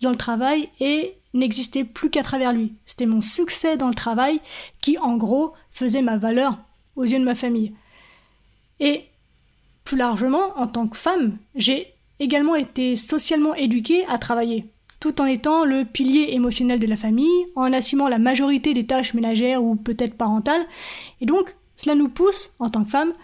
dans 0.00 0.10
le 0.10 0.16
travail 0.16 0.68
et 0.80 1.16
n'existait 1.34 1.84
plus 1.84 2.10
qu'à 2.10 2.22
travers 2.22 2.52
lui. 2.52 2.74
C'était 2.86 3.06
mon 3.06 3.20
succès 3.20 3.76
dans 3.76 3.88
le 3.88 3.94
travail 3.94 4.40
qui, 4.80 4.98
en 4.98 5.16
gros, 5.16 5.52
faisait 5.70 6.02
ma 6.02 6.16
valeur 6.16 6.58
aux 6.96 7.04
yeux 7.04 7.18
de 7.18 7.24
ma 7.24 7.34
famille. 7.34 7.74
Et 8.78 9.04
plus 9.84 9.96
largement, 9.96 10.56
en 10.56 10.66
tant 10.66 10.88
que 10.88 10.96
femme, 10.96 11.38
j'ai 11.54 11.92
également 12.18 12.54
été 12.54 12.96
socialement 12.96 13.54
éduquée 13.54 14.06
à 14.06 14.18
travailler 14.18 14.70
tout 15.00 15.20
en 15.22 15.24
étant 15.24 15.64
le 15.64 15.84
pilier 15.86 16.28
émotionnel 16.34 16.78
de 16.78 16.86
la 16.86 16.96
famille, 16.96 17.46
en 17.56 17.72
assumant 17.72 18.08
la 18.08 18.18
majorité 18.18 18.74
des 18.74 18.86
tâches 18.86 19.14
ménagères 19.14 19.64
ou 19.64 19.74
peut-être 19.74 20.14
parentales. 20.14 20.66
Et 21.22 21.26
donc, 21.26 21.56
cela 21.74 21.94
nous 21.94 22.10
pousse, 22.10 22.54
en 22.58 22.68
tant 22.68 22.84
que 22.84 22.90
femme, 22.90 23.14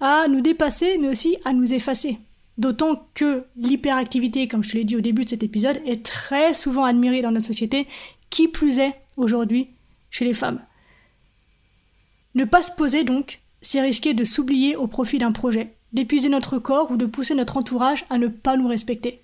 à 0.00 0.28
nous 0.28 0.42
dépasser, 0.42 0.98
mais 0.98 1.08
aussi 1.08 1.38
à 1.46 1.54
nous 1.54 1.72
effacer. 1.72 2.18
D'autant 2.58 3.08
que 3.14 3.44
l'hyperactivité, 3.56 4.46
comme 4.46 4.62
je 4.62 4.74
l'ai 4.74 4.84
dit 4.84 4.96
au 4.96 5.00
début 5.00 5.24
de 5.24 5.30
cet 5.30 5.42
épisode, 5.42 5.80
est 5.86 6.04
très 6.04 6.52
souvent 6.52 6.84
admirée 6.84 7.22
dans 7.22 7.32
notre 7.32 7.46
société, 7.46 7.88
qui 8.28 8.46
plus 8.46 8.78
est 8.78 8.94
aujourd'hui 9.16 9.68
chez 10.10 10.26
les 10.26 10.34
femmes. 10.34 10.60
Ne 12.34 12.44
pas 12.44 12.62
se 12.62 12.70
poser 12.72 13.02
donc, 13.02 13.40
c'est 13.62 13.80
risquer 13.80 14.12
de 14.12 14.24
s'oublier 14.24 14.76
au 14.76 14.86
profit 14.86 15.18
d'un 15.18 15.32
projet, 15.32 15.74
d'épuiser 15.92 16.28
notre 16.28 16.58
corps 16.58 16.90
ou 16.90 16.96
de 16.96 17.06
pousser 17.06 17.34
notre 17.34 17.56
entourage 17.56 18.04
à 18.10 18.18
ne 18.18 18.28
pas 18.28 18.56
nous 18.56 18.68
respecter. 18.68 19.23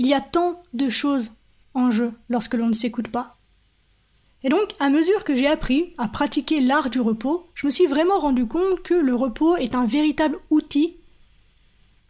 Il 0.00 0.06
y 0.06 0.14
a 0.14 0.22
tant 0.22 0.62
de 0.72 0.88
choses 0.88 1.30
en 1.74 1.90
jeu 1.90 2.14
lorsque 2.30 2.54
l'on 2.54 2.68
ne 2.68 2.72
s'écoute 2.72 3.08
pas. 3.08 3.36
Et 4.42 4.48
donc, 4.48 4.74
à 4.78 4.88
mesure 4.88 5.24
que 5.24 5.34
j'ai 5.34 5.46
appris 5.46 5.92
à 5.98 6.08
pratiquer 6.08 6.62
l'art 6.62 6.88
du 6.88 7.00
repos, 7.00 7.46
je 7.52 7.66
me 7.66 7.70
suis 7.70 7.84
vraiment 7.84 8.18
rendu 8.18 8.46
compte 8.46 8.80
que 8.82 8.94
le 8.94 9.14
repos 9.14 9.58
est 9.58 9.74
un 9.74 9.84
véritable 9.84 10.38
outil 10.48 10.96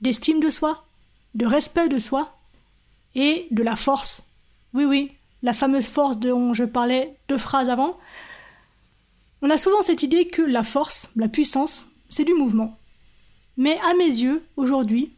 d'estime 0.03 0.39
de 0.39 0.51
soi, 0.51 0.85
de 1.35 1.47
respect 1.47 1.89
de 1.89 1.99
soi 1.99 2.39
et 3.17 3.49
de 3.51 3.65
la 3.65 3.75
force. 3.75 4.23
Oui, 4.73 4.85
oui, 4.85 5.11
la 5.43 5.53
fameuse 5.53 5.89
force 5.89 6.21
dont 6.21 6.55
je 6.55 6.63
parlais 6.63 7.17
deux 7.29 7.39
phrases 7.39 7.71
avant. 7.71 7.99
On 9.43 9.51
a 9.51 9.59
souvent 9.59 9.83
cette 9.83 10.05
idée 10.05 10.29
que 10.29 10.43
la 10.43 10.63
force, 10.63 11.09
la 11.17 11.27
puissance, 11.27 11.87
c'est 12.09 12.23
du 12.23 12.35
mouvement. 12.35 12.79
Mais 13.57 13.81
à 13.81 13.95
mes 13.95 14.05
yeux, 14.05 14.45
aujourd'hui, 14.57 15.11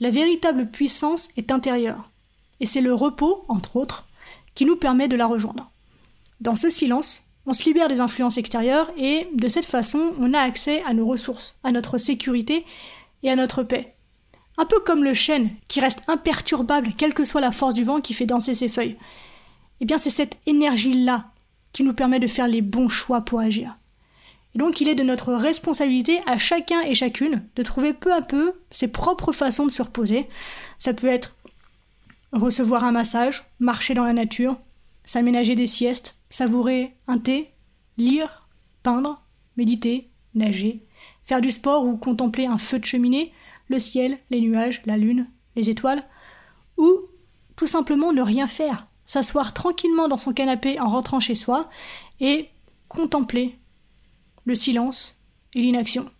la 0.00 0.10
véritable 0.10 0.70
puissance 0.70 1.28
est 1.36 1.52
intérieure, 1.52 2.10
et 2.60 2.66
c'est 2.66 2.80
le 2.80 2.94
repos, 2.94 3.44
entre 3.48 3.76
autres, 3.76 4.06
qui 4.54 4.64
nous 4.64 4.76
permet 4.76 5.08
de 5.08 5.16
la 5.16 5.26
rejoindre. 5.26 5.70
Dans 6.40 6.56
ce 6.56 6.70
silence, 6.70 7.24
on 7.46 7.52
se 7.52 7.64
libère 7.64 7.88
des 7.88 8.00
influences 8.00 8.38
extérieures 8.38 8.90
et 8.96 9.28
de 9.34 9.48
cette 9.48 9.66
façon, 9.66 10.14
on 10.18 10.32
a 10.34 10.40
accès 10.40 10.82
à 10.84 10.94
nos 10.94 11.06
ressources, 11.06 11.56
à 11.62 11.72
notre 11.72 11.98
sécurité 11.98 12.64
et 13.22 13.30
à 13.30 13.36
notre 13.36 13.62
paix. 13.62 13.94
Un 14.56 14.64
peu 14.64 14.80
comme 14.80 15.04
le 15.04 15.14
chêne 15.14 15.50
qui 15.68 15.80
reste 15.80 16.02
imperturbable 16.08 16.92
quelle 16.96 17.14
que 17.14 17.24
soit 17.24 17.40
la 17.40 17.52
force 17.52 17.74
du 17.74 17.84
vent 17.84 18.00
qui 18.00 18.14
fait 18.14 18.26
danser 18.26 18.54
ses 18.54 18.68
feuilles. 18.68 18.96
Eh 19.80 19.84
bien, 19.84 19.98
c'est 19.98 20.10
cette 20.10 20.38
énergie-là 20.46 21.26
qui 21.72 21.82
nous 21.82 21.92
permet 21.92 22.20
de 22.20 22.28
faire 22.28 22.46
les 22.46 22.62
bons 22.62 22.88
choix 22.88 23.20
pour 23.20 23.40
agir. 23.40 23.76
Et 24.54 24.58
donc 24.58 24.80
il 24.80 24.88
est 24.88 24.94
de 24.94 25.02
notre 25.02 25.32
responsabilité 25.32 26.20
à 26.26 26.38
chacun 26.38 26.80
et 26.82 26.94
chacune 26.94 27.42
de 27.56 27.62
trouver 27.62 27.92
peu 27.92 28.12
à 28.12 28.22
peu 28.22 28.52
ses 28.70 28.88
propres 28.88 29.32
façons 29.32 29.66
de 29.66 29.72
se 29.72 29.82
reposer. 29.82 30.28
Ça 30.78 30.94
peut 30.94 31.08
être 31.08 31.34
recevoir 32.32 32.84
un 32.84 32.92
massage, 32.92 33.44
marcher 33.58 33.94
dans 33.94 34.04
la 34.04 34.12
nature, 34.12 34.56
s'aménager 35.04 35.54
des 35.54 35.66
siestes, 35.66 36.16
savourer 36.30 36.94
un 37.06 37.18
thé, 37.18 37.50
lire, 37.96 38.48
peindre, 38.82 39.22
méditer, 39.56 40.10
nager, 40.34 40.84
faire 41.24 41.40
du 41.40 41.50
sport 41.50 41.84
ou 41.84 41.96
contempler 41.96 42.46
un 42.46 42.58
feu 42.58 42.78
de 42.78 42.84
cheminée, 42.84 43.32
le 43.68 43.78
ciel, 43.78 44.18
les 44.30 44.40
nuages, 44.40 44.82
la 44.84 44.96
lune, 44.96 45.28
les 45.56 45.70
étoiles, 45.70 46.04
ou 46.76 47.00
tout 47.56 47.66
simplement 47.66 48.12
ne 48.12 48.22
rien 48.22 48.46
faire, 48.46 48.86
s'asseoir 49.06 49.54
tranquillement 49.54 50.08
dans 50.08 50.16
son 50.16 50.32
canapé 50.32 50.80
en 50.80 50.88
rentrant 50.88 51.20
chez 51.20 51.34
soi 51.34 51.68
et 52.20 52.48
contempler 52.88 53.58
le 54.44 54.54
silence 54.54 55.18
et 55.54 55.60
l'inaction. 55.60 56.10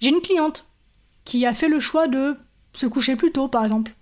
J'ai 0.00 0.10
une 0.10 0.20
cliente 0.20 0.66
qui 1.24 1.44
a 1.44 1.54
fait 1.54 1.68
le 1.68 1.80
choix 1.80 2.08
de 2.08 2.36
se 2.72 2.86
coucher 2.86 3.16
plus 3.16 3.32
tôt, 3.32 3.48
par 3.48 3.64
exemple, 3.64 3.92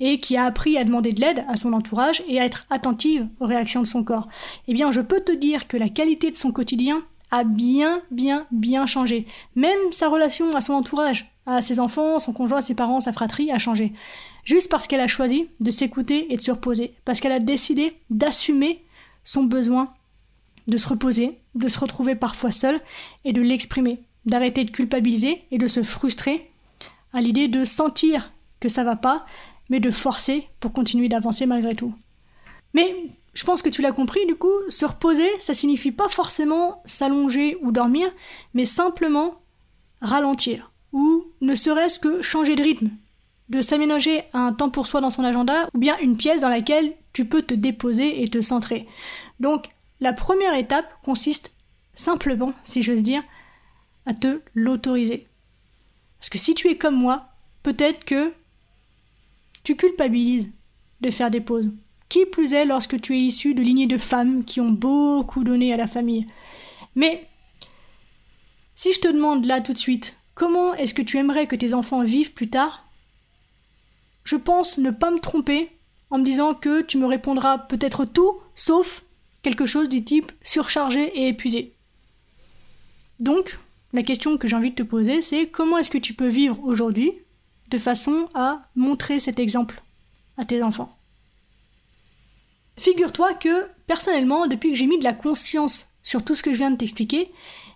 et 0.00 0.18
qui 0.18 0.36
a 0.36 0.44
appris 0.44 0.78
à 0.78 0.84
demander 0.84 1.12
de 1.12 1.20
l'aide 1.20 1.44
à 1.48 1.56
son 1.56 1.72
entourage 1.72 2.22
et 2.28 2.40
à 2.40 2.44
être 2.44 2.66
attentive 2.70 3.28
aux 3.40 3.46
réactions 3.46 3.82
de 3.82 3.86
son 3.86 4.04
corps. 4.04 4.28
Eh 4.68 4.74
bien, 4.74 4.90
je 4.90 5.00
peux 5.00 5.20
te 5.20 5.32
dire 5.32 5.68
que 5.68 5.76
la 5.76 5.88
qualité 5.88 6.30
de 6.30 6.36
son 6.36 6.52
quotidien 6.52 7.02
a 7.30 7.44
bien, 7.44 8.02
bien, 8.10 8.46
bien 8.50 8.86
changé. 8.86 9.26
Même 9.56 9.78
sa 9.90 10.08
relation 10.08 10.54
à 10.54 10.60
son 10.60 10.74
entourage, 10.74 11.32
à 11.46 11.60
ses 11.60 11.80
enfants, 11.80 12.18
son 12.18 12.32
conjoint, 12.32 12.60
ses 12.60 12.74
parents, 12.74 13.00
sa 13.00 13.12
fratrie 13.12 13.50
a 13.50 13.58
changé. 13.58 13.92
Juste 14.44 14.70
parce 14.70 14.86
qu'elle 14.86 15.00
a 15.00 15.06
choisi 15.06 15.48
de 15.60 15.70
s'écouter 15.70 16.32
et 16.32 16.36
de 16.36 16.42
se 16.42 16.50
reposer. 16.50 16.94
Parce 17.04 17.20
qu'elle 17.20 17.32
a 17.32 17.40
décidé 17.40 17.96
d'assumer 18.10 18.84
son 19.24 19.44
besoin 19.44 19.92
de 20.66 20.76
se 20.76 20.88
reposer, 20.88 21.38
de 21.54 21.68
se 21.68 21.78
retrouver 21.78 22.14
parfois 22.14 22.52
seul 22.52 22.80
et 23.24 23.32
de 23.32 23.42
l'exprimer, 23.42 24.00
d'arrêter 24.26 24.64
de 24.64 24.70
culpabiliser 24.70 25.42
et 25.50 25.58
de 25.58 25.66
se 25.68 25.82
frustrer 25.82 26.50
à 27.12 27.20
l'idée 27.20 27.48
de 27.48 27.64
sentir 27.64 28.32
que 28.60 28.68
ça 28.68 28.84
va 28.84 28.96
pas, 28.96 29.26
mais 29.68 29.80
de 29.80 29.90
forcer 29.90 30.48
pour 30.60 30.72
continuer 30.72 31.08
d'avancer 31.08 31.46
malgré 31.46 31.74
tout. 31.74 31.94
Mais 32.74 32.94
je 33.34 33.44
pense 33.44 33.62
que 33.62 33.68
tu 33.68 33.82
l'as 33.82 33.92
compris, 33.92 34.24
du 34.26 34.34
coup, 34.34 34.52
se 34.68 34.84
reposer, 34.84 35.28
ça 35.38 35.54
signifie 35.54 35.92
pas 35.92 36.08
forcément 36.08 36.82
s'allonger 36.84 37.58
ou 37.62 37.72
dormir, 37.72 38.08
mais 38.54 38.64
simplement 38.64 39.40
ralentir, 40.00 40.72
ou 40.92 41.24
ne 41.40 41.54
serait-ce 41.54 41.98
que 41.98 42.22
changer 42.22 42.56
de 42.56 42.62
rythme, 42.62 42.90
de 43.48 43.60
s'aménager 43.62 44.24
un 44.32 44.52
temps 44.52 44.70
pour 44.70 44.86
soi 44.86 45.00
dans 45.00 45.10
son 45.10 45.24
agenda, 45.24 45.68
ou 45.74 45.78
bien 45.78 45.98
une 45.98 46.16
pièce 46.16 46.42
dans 46.42 46.48
laquelle 46.48 46.94
tu 47.12 47.24
peux 47.24 47.42
te 47.42 47.54
déposer 47.54 48.22
et 48.22 48.28
te 48.28 48.40
centrer. 48.40 48.86
Donc 49.40 49.68
la 50.02 50.12
première 50.12 50.54
étape 50.54 50.92
consiste 51.04 51.54
simplement, 51.94 52.52
si 52.64 52.82
j'ose 52.82 53.04
dire, 53.04 53.22
à 54.04 54.12
te 54.12 54.40
l'autoriser. 54.52 55.28
Parce 56.18 56.28
que 56.28 56.38
si 56.38 56.56
tu 56.56 56.68
es 56.68 56.76
comme 56.76 56.96
moi, 56.96 57.28
peut-être 57.62 58.04
que 58.04 58.32
tu 59.62 59.76
culpabilises 59.76 60.50
de 61.02 61.10
faire 61.12 61.30
des 61.30 61.40
pauses. 61.40 61.70
Qui 62.08 62.26
plus 62.26 62.52
est 62.52 62.64
lorsque 62.64 63.00
tu 63.00 63.14
es 63.14 63.20
issu 63.20 63.54
de 63.54 63.62
lignées 63.62 63.86
de 63.86 63.96
femmes 63.96 64.44
qui 64.44 64.60
ont 64.60 64.72
beaucoup 64.72 65.44
donné 65.44 65.72
à 65.72 65.76
la 65.76 65.86
famille. 65.86 66.26
Mais 66.96 67.28
si 68.74 68.92
je 68.92 69.00
te 69.00 69.08
demande 69.08 69.44
là 69.44 69.60
tout 69.60 69.72
de 69.72 69.78
suite, 69.78 70.18
comment 70.34 70.74
est-ce 70.74 70.94
que 70.94 71.02
tu 71.02 71.16
aimerais 71.16 71.46
que 71.46 71.54
tes 71.54 71.74
enfants 71.74 72.02
vivent 72.02 72.32
plus 72.32 72.50
tard? 72.50 72.88
Je 74.24 74.34
pense 74.34 74.78
ne 74.78 74.90
pas 74.90 75.12
me 75.12 75.20
tromper 75.20 75.70
en 76.10 76.18
me 76.18 76.24
disant 76.24 76.54
que 76.54 76.82
tu 76.82 76.98
me 76.98 77.06
répondras 77.06 77.56
peut-être 77.58 78.04
tout, 78.04 78.40
sauf 78.56 79.04
quelque 79.42 79.66
chose 79.66 79.88
du 79.88 80.04
type 80.04 80.32
surchargé 80.42 81.04
et 81.18 81.28
épuisé. 81.28 81.74
Donc, 83.20 83.58
la 83.92 84.02
question 84.02 84.38
que 84.38 84.48
j'ai 84.48 84.56
envie 84.56 84.70
de 84.70 84.76
te 84.76 84.82
poser, 84.82 85.20
c'est 85.20 85.48
comment 85.48 85.78
est-ce 85.78 85.90
que 85.90 85.98
tu 85.98 86.14
peux 86.14 86.28
vivre 86.28 86.58
aujourd'hui 86.64 87.12
de 87.68 87.78
façon 87.78 88.28
à 88.34 88.62
montrer 88.74 89.20
cet 89.20 89.38
exemple 89.38 89.82
à 90.36 90.44
tes 90.44 90.62
enfants? 90.62 90.96
Figure-toi 92.78 93.34
que, 93.34 93.66
personnellement, 93.86 94.46
depuis 94.46 94.70
que 94.70 94.76
j'ai 94.76 94.86
mis 94.86 94.98
de 94.98 95.04
la 95.04 95.12
conscience 95.12 95.88
sur 96.02 96.24
tout 96.24 96.34
ce 96.34 96.42
que 96.42 96.52
je 96.52 96.58
viens 96.58 96.70
de 96.70 96.76
t'expliquer, 96.76 97.30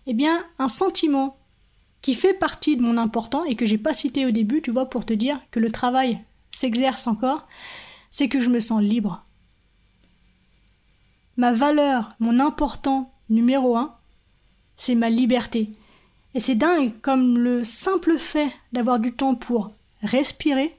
eh 0.06 0.14
bien, 0.14 0.44
un 0.58 0.68
sentiment 0.68 1.36
qui 2.00 2.14
fait 2.14 2.34
partie 2.34 2.76
de 2.76 2.82
mon 2.82 2.96
important 2.96 3.44
et 3.44 3.56
que 3.56 3.66
j'ai 3.66 3.78
pas 3.78 3.92
cité 3.92 4.26
au 4.26 4.30
début, 4.30 4.62
tu 4.62 4.70
vois, 4.70 4.88
pour 4.88 5.04
te 5.04 5.12
dire 5.12 5.40
que 5.50 5.60
le 5.60 5.70
travail 5.70 6.20
s'exerce 6.50 7.06
encore, 7.06 7.46
c'est 8.10 8.28
que 8.28 8.40
je 8.40 8.48
me 8.48 8.60
sens 8.60 8.80
libre. 8.80 9.25
Ma 11.36 11.52
valeur, 11.52 12.14
mon 12.18 12.40
important 12.40 13.12
numéro 13.28 13.76
un, 13.76 13.94
c'est 14.76 14.94
ma 14.94 15.10
liberté. 15.10 15.70
Et 16.34 16.40
c'est 16.40 16.54
dingue 16.54 16.92
comme 17.00 17.38
le 17.38 17.64
simple 17.64 18.18
fait 18.18 18.50
d'avoir 18.72 18.98
du 18.98 19.12
temps 19.12 19.34
pour 19.34 19.72
respirer 20.02 20.76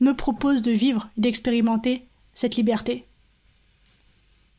me 0.00 0.12
propose 0.12 0.62
de 0.62 0.72
vivre 0.72 1.08
et 1.16 1.22
d'expérimenter 1.22 2.06
cette 2.34 2.56
liberté. 2.56 3.04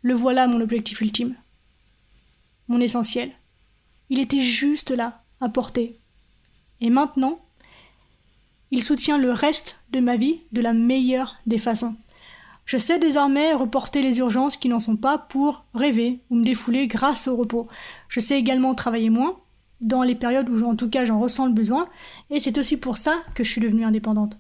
Le 0.02 0.14
voilà 0.14 0.48
mon 0.48 0.62
objectif 0.62 1.02
ultime, 1.02 1.36
mon 2.68 2.80
essentiel. 2.80 3.32
Il 4.10 4.20
était 4.20 4.42
juste 4.42 4.92
là, 4.92 5.24
à 5.42 5.50
portée. 5.50 5.98
Et 6.82 6.90
maintenant, 6.90 7.40
il 8.72 8.82
soutient 8.84 9.18
le 9.18 9.32
reste 9.32 9.80
de 9.92 10.00
ma 10.00 10.18
vie 10.18 10.42
de 10.52 10.62
la 10.62 10.74
meilleure 10.74 11.36
des 11.46 11.58
façons. 11.58 11.96
Je 12.68 12.78
sais 12.78 13.00
désormais 13.00 13.54
reporter 13.54 14.02
les 14.02 14.20
urgences 14.20 14.58
qui 14.58 14.68
n'en 14.68 14.82
sont 14.82 14.98
pas 14.98 15.18
pour 15.18 15.64
rêver 15.74 16.20
ou 16.30 16.36
me 16.36 16.44
défouler 16.44 16.88
grâce 16.88 17.30
au 17.30 17.38
repos. 17.38 17.66
Je 18.10 18.20
sais 18.20 18.38
également 18.38 18.76
travailler 18.76 19.10
moins, 19.10 19.40
dans 19.80 20.04
les 20.04 20.16
périodes 20.16 20.50
où 20.50 20.66
en 20.66 20.76
tout 20.76 20.90
cas 20.90 21.06
j'en 21.06 21.20
ressens 21.20 21.46
le 21.46 21.54
besoin, 21.54 21.88
et 22.30 22.42
c'est 22.42 22.58
aussi 22.58 22.78
pour 22.78 22.98
ça 22.98 23.24
que 23.36 23.44
je 23.46 23.50
suis 23.50 23.62
devenue 23.62 23.86
indépendante. 23.86 24.38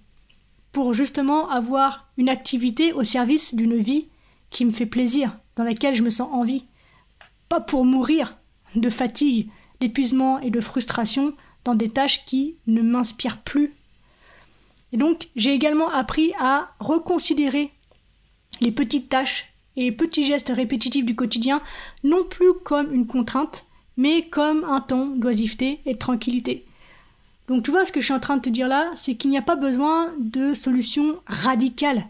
Pour 0.73 0.93
justement 0.93 1.49
avoir 1.49 2.09
une 2.17 2.27
activité 2.27 2.91
au 2.91 3.05
service 3.05 3.55
d'une 3.55 3.77
vie 3.77 4.07
qui 4.49 4.65
me 4.65 4.71
fait 4.71 4.85
plaisir, 4.85 5.39
dans 5.55 5.63
laquelle 5.63 5.95
je 5.95 6.03
me 6.03 6.09
sens 6.09 6.29
en 6.33 6.43
vie. 6.43 6.65
Pas 7.47 7.61
pour 7.61 7.85
mourir 7.85 8.37
de 8.75 8.89
fatigue, 8.89 9.49
d'épuisement 9.79 10.39
et 10.39 10.49
de 10.49 10.59
frustration 10.59 11.33
dans 11.63 11.75
des 11.75 11.89
tâches 11.89 12.25
qui 12.25 12.57
ne 12.67 12.81
m'inspirent 12.81 13.41
plus. 13.41 13.73
Et 14.91 14.97
donc 14.97 15.29
j'ai 15.37 15.53
également 15.53 15.89
appris 15.89 16.33
à 16.41 16.71
reconsidérer 16.81 17.71
les 18.61 18.71
petites 18.71 19.09
tâches 19.09 19.53
et 19.75 19.83
les 19.83 19.91
petits 19.91 20.23
gestes 20.25 20.51
répétitifs 20.53 21.05
du 21.05 21.15
quotidien 21.15 21.61
non 22.03 22.23
plus 22.23 22.53
comme 22.63 22.93
une 22.93 23.07
contrainte, 23.07 23.67
mais 23.95 24.23
comme 24.23 24.63
un 24.63 24.81
temps 24.81 25.07
d'oisiveté 25.07 25.79
et 25.85 25.93
de 25.93 25.99
tranquillité. 25.99 26.65
Donc 27.47 27.63
tu 27.63 27.71
vois 27.71 27.85
ce 27.85 27.91
que 27.91 28.01
je 28.01 28.05
suis 28.05 28.13
en 28.13 28.19
train 28.19 28.37
de 28.37 28.41
te 28.41 28.49
dire 28.49 28.67
là, 28.67 28.91
c'est 28.95 29.15
qu'il 29.15 29.29
n'y 29.29 29.37
a 29.37 29.41
pas 29.41 29.55
besoin 29.55 30.11
de 30.19 30.53
solutions 30.53 31.17
radicales, 31.27 32.05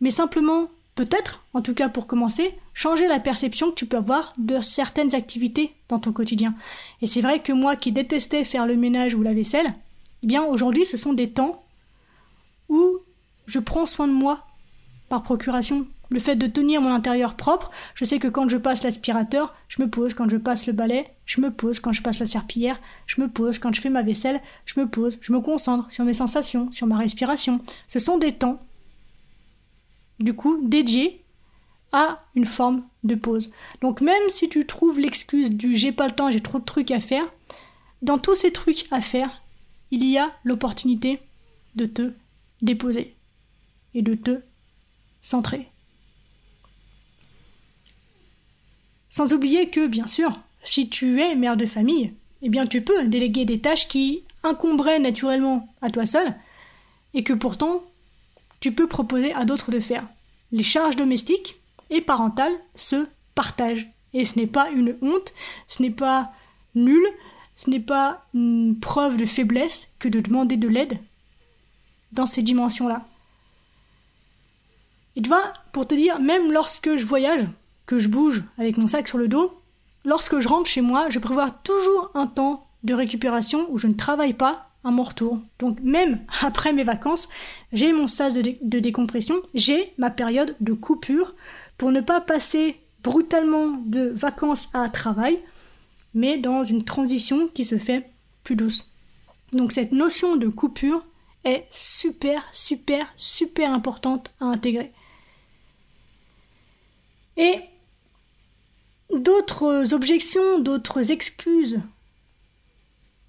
mais 0.00 0.10
simplement, 0.10 0.68
peut-être, 0.94 1.42
en 1.52 1.60
tout 1.60 1.74
cas 1.74 1.88
pour 1.88 2.06
commencer, 2.06 2.54
changer 2.72 3.06
la 3.06 3.20
perception 3.20 3.70
que 3.70 3.74
tu 3.74 3.86
peux 3.86 3.98
avoir 3.98 4.32
de 4.38 4.60
certaines 4.60 5.14
activités 5.14 5.72
dans 5.88 5.98
ton 5.98 6.12
quotidien. 6.12 6.54
Et 7.02 7.06
c'est 7.06 7.20
vrai 7.20 7.40
que 7.40 7.52
moi 7.52 7.76
qui 7.76 7.92
détestais 7.92 8.44
faire 8.44 8.66
le 8.66 8.76
ménage 8.76 9.14
ou 9.14 9.22
la 9.22 9.34
vaisselle, 9.34 9.74
eh 10.22 10.26
bien 10.26 10.42
aujourd'hui 10.44 10.86
ce 10.86 10.96
sont 10.96 11.12
des 11.12 11.30
temps 11.30 11.62
où 12.68 12.98
je 13.46 13.58
prends 13.58 13.86
soin 13.86 14.08
de 14.08 14.12
moi 14.12 14.46
par 15.08 15.22
procuration. 15.22 15.86
Le 16.10 16.20
fait 16.20 16.36
de 16.36 16.46
tenir 16.46 16.80
mon 16.80 16.92
intérieur 16.92 17.34
propre, 17.34 17.70
je 17.94 18.04
sais 18.04 18.18
que 18.18 18.28
quand 18.28 18.48
je 18.48 18.56
passe 18.56 18.82
l'aspirateur, 18.84 19.54
je 19.68 19.82
me 19.82 19.88
pose, 19.88 20.14
quand 20.14 20.28
je 20.28 20.36
passe 20.36 20.66
le 20.66 20.72
balai, 20.72 21.06
je 21.24 21.40
me 21.40 21.50
pose, 21.50 21.80
quand 21.80 21.92
je 21.92 22.02
passe 22.02 22.20
la 22.20 22.26
serpillière, 22.26 22.80
je 23.06 23.20
me 23.20 23.28
pose, 23.28 23.58
quand 23.58 23.72
je 23.72 23.80
fais 23.80 23.90
ma 23.90 24.02
vaisselle, 24.02 24.40
je 24.66 24.78
me 24.78 24.88
pose, 24.88 25.18
je 25.20 25.32
me 25.32 25.40
concentre 25.40 25.90
sur 25.90 26.04
mes 26.04 26.14
sensations, 26.14 26.70
sur 26.72 26.86
ma 26.86 26.98
respiration. 26.98 27.60
Ce 27.88 27.98
sont 27.98 28.18
des 28.18 28.32
temps, 28.32 28.60
du 30.20 30.34
coup, 30.34 30.60
dédiés 30.62 31.24
à 31.92 32.24
une 32.34 32.46
forme 32.46 32.84
de 33.04 33.14
pause. 33.14 33.50
Donc 33.80 34.00
même 34.00 34.28
si 34.28 34.48
tu 34.48 34.66
trouves 34.66 34.98
l'excuse 34.98 35.52
du 35.52 35.76
j'ai 35.76 35.92
pas 35.92 36.08
le 36.08 36.14
temps, 36.14 36.30
j'ai 36.30 36.40
trop 36.40 36.58
de 36.58 36.64
trucs 36.64 36.90
à 36.90 37.00
faire, 37.00 37.24
dans 38.02 38.18
tous 38.18 38.34
ces 38.34 38.52
trucs 38.52 38.86
à 38.90 39.00
faire, 39.00 39.42
il 39.90 40.04
y 40.04 40.18
a 40.18 40.32
l'opportunité 40.42 41.20
de 41.76 41.86
te 41.86 42.12
déposer 42.62 43.16
et 43.94 44.02
de 44.02 44.14
te 44.14 44.40
centré. 45.24 45.68
Sans 49.08 49.32
oublier 49.32 49.70
que, 49.70 49.86
bien 49.86 50.06
sûr, 50.06 50.38
si 50.62 50.88
tu 50.88 51.20
es 51.20 51.34
mère 51.34 51.56
de 51.56 51.66
famille, 51.66 52.12
eh 52.42 52.48
bien 52.48 52.66
tu 52.66 52.82
peux 52.82 53.06
déléguer 53.06 53.44
des 53.44 53.60
tâches 53.60 53.88
qui 53.88 54.22
incomberaient 54.42 54.98
naturellement 54.98 55.68
à 55.80 55.90
toi 55.90 56.06
seul, 56.06 56.34
et 57.14 57.24
que 57.24 57.32
pourtant 57.32 57.82
tu 58.60 58.72
peux 58.72 58.86
proposer 58.86 59.32
à 59.32 59.44
d'autres 59.44 59.70
de 59.70 59.80
faire. 59.80 60.06
Les 60.52 60.62
charges 60.62 60.96
domestiques 60.96 61.56
et 61.90 62.00
parentales 62.00 62.54
se 62.74 63.06
partagent. 63.34 63.86
Et 64.12 64.24
ce 64.24 64.38
n'est 64.38 64.46
pas 64.46 64.70
une 64.70 64.96
honte, 65.02 65.34
ce 65.66 65.82
n'est 65.82 65.90
pas 65.90 66.32
nul, 66.74 67.04
ce 67.56 67.70
n'est 67.70 67.80
pas 67.80 68.26
une 68.34 68.78
preuve 68.78 69.16
de 69.16 69.26
faiblesse 69.26 69.88
que 69.98 70.08
de 70.08 70.20
demander 70.20 70.56
de 70.56 70.68
l'aide 70.68 70.98
dans 72.12 72.26
ces 72.26 72.42
dimensions-là. 72.42 73.06
Et 75.16 75.22
tu 75.22 75.28
vois, 75.28 75.52
pour 75.72 75.86
te 75.86 75.94
dire, 75.94 76.20
même 76.20 76.52
lorsque 76.52 76.96
je 76.96 77.04
voyage, 77.04 77.46
que 77.86 77.98
je 77.98 78.08
bouge 78.08 78.42
avec 78.58 78.76
mon 78.78 78.88
sac 78.88 79.08
sur 79.08 79.18
le 79.18 79.28
dos, 79.28 79.52
lorsque 80.04 80.38
je 80.38 80.48
rentre 80.48 80.68
chez 80.68 80.80
moi, 80.80 81.08
je 81.10 81.18
prévois 81.18 81.50
toujours 81.62 82.10
un 82.14 82.26
temps 82.26 82.66
de 82.82 82.94
récupération 82.94 83.66
où 83.70 83.78
je 83.78 83.86
ne 83.86 83.94
travaille 83.94 84.34
pas 84.34 84.70
à 84.84 84.90
mon 84.90 85.02
retour. 85.02 85.38
Donc 85.58 85.78
même 85.82 86.20
après 86.42 86.72
mes 86.72 86.84
vacances, 86.84 87.28
j'ai 87.72 87.92
mon 87.92 88.06
sas 88.06 88.34
de, 88.34 88.54
de 88.60 88.78
décompression, 88.78 89.36
j'ai 89.54 89.92
ma 89.98 90.10
période 90.10 90.56
de 90.60 90.72
coupure 90.72 91.34
pour 91.78 91.90
ne 91.90 92.00
pas 92.00 92.20
passer 92.20 92.76
brutalement 93.02 93.78
de 93.84 94.12
vacances 94.14 94.68
à 94.74 94.88
travail, 94.88 95.38
mais 96.14 96.38
dans 96.38 96.64
une 96.64 96.84
transition 96.84 97.48
qui 97.48 97.64
se 97.64 97.78
fait 97.78 98.08
plus 98.44 98.56
douce. 98.56 98.90
Donc 99.52 99.72
cette 99.72 99.92
notion 99.92 100.36
de 100.36 100.48
coupure 100.48 101.04
est 101.44 101.66
super, 101.70 102.42
super, 102.52 103.06
super 103.16 103.72
importante 103.72 104.32
à 104.40 104.46
intégrer. 104.46 104.92
Et 107.36 107.60
d'autres 109.12 109.92
objections, 109.94 110.60
d'autres 110.60 111.10
excuses 111.10 111.80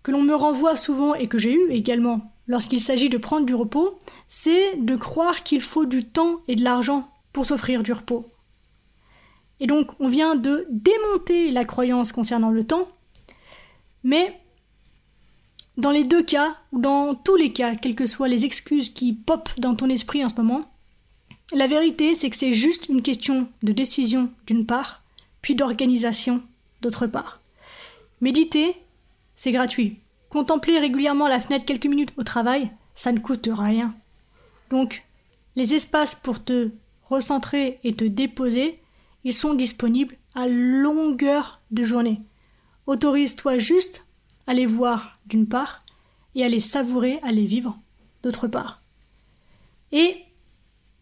que 0.04 0.12
l'on 0.12 0.22
me 0.22 0.36
renvoie 0.36 0.78
souvent 0.78 1.16
et 1.16 1.28
que 1.28 1.38
j'ai 1.38 1.54
eu 1.54 1.72
également 1.72 2.32
lorsqu'il 2.48 2.80
s'agit 2.80 3.10
de 3.10 3.18
prendre 3.18 3.46
du 3.46 3.56
repos, 3.56 3.98
c'est 4.28 4.76
de 4.78 4.96
croire 4.96 5.44
qu'il 5.44 5.62
faut 5.62 5.86
du 5.86 6.06
temps 6.06 6.38
et 6.48 6.56
de 6.56 6.64
l'argent 6.64 7.10
pour 7.34 7.46
s'offrir 7.46 7.82
du 7.82 7.92
repos. 7.92 8.30
Et 9.60 9.68
donc 9.68 9.92
on 10.00 10.08
vient 10.08 10.36
de 10.36 10.68
démonter 10.70 11.50
la 11.50 11.66
croyance 11.66 12.12
concernant 12.12 12.52
le 12.52 12.64
temps, 12.64 12.88
mais 14.04 14.40
dans 15.78 15.92
les 15.92 16.04
deux 16.04 16.24
cas, 16.24 16.56
ou 16.72 16.80
dans 16.80 17.16
tous 17.16 17.36
les 17.36 17.52
cas, 17.52 17.76
quelles 17.76 17.96
que 17.96 18.06
soient 18.06 18.28
les 18.28 18.46
excuses 18.46 18.94
qui 18.94 19.14
popent 19.14 19.60
dans 19.60 19.76
ton 19.76 19.90
esprit 19.90 20.24
en 20.24 20.30
ce 20.30 20.36
moment, 20.36 20.72
la 21.56 21.68
vérité, 21.68 22.16
c'est 22.16 22.30
que 22.30 22.36
c'est 22.36 22.54
juste 22.54 22.90
une 22.90 23.02
question 23.02 23.48
de 23.64 23.72
décision 23.72 24.30
d'une 24.46 24.66
part, 24.66 25.04
puis 25.42 25.56
d'organisation 25.56 26.44
d'autre 26.82 27.08
part. 27.08 27.40
Méditer, 28.22 28.76
c'est 29.36 29.52
gratuit. 29.52 30.00
Contempler 30.30 30.80
régulièrement 30.80 31.28
la 31.28 31.40
fenêtre 31.40 31.66
quelques 31.66 31.86
minutes 31.86 32.14
au 32.18 32.24
travail, 32.24 32.72
ça 32.94 33.12
ne 33.12 33.20
coûte 33.20 33.50
rien. 33.52 33.96
Donc, 34.70 35.06
les 35.56 35.76
espaces 35.76 36.16
pour 36.16 36.44
te 36.44 36.72
recentrer 37.10 37.80
et 37.84 37.94
te 37.94 38.04
déposer, 38.04 38.80
ils 39.24 39.34
sont 39.34 39.54
disponibles 39.54 40.18
à 40.34 40.48
longueur 40.48 41.62
de 41.72 41.84
journée. 41.84 42.22
Autorise-toi 42.86 43.58
juste 43.58 44.06
à 44.48 44.54
les 44.54 44.66
voir 44.66 45.20
d'une 45.26 45.48
part 45.48 45.86
et 46.36 46.44
à 46.44 46.50
les 46.50 46.60
savourer, 46.60 47.20
à 47.24 47.32
les 47.32 47.46
vivre 47.46 47.80
d'autre 48.24 48.48
part. 48.48 48.82
Et 49.92 50.25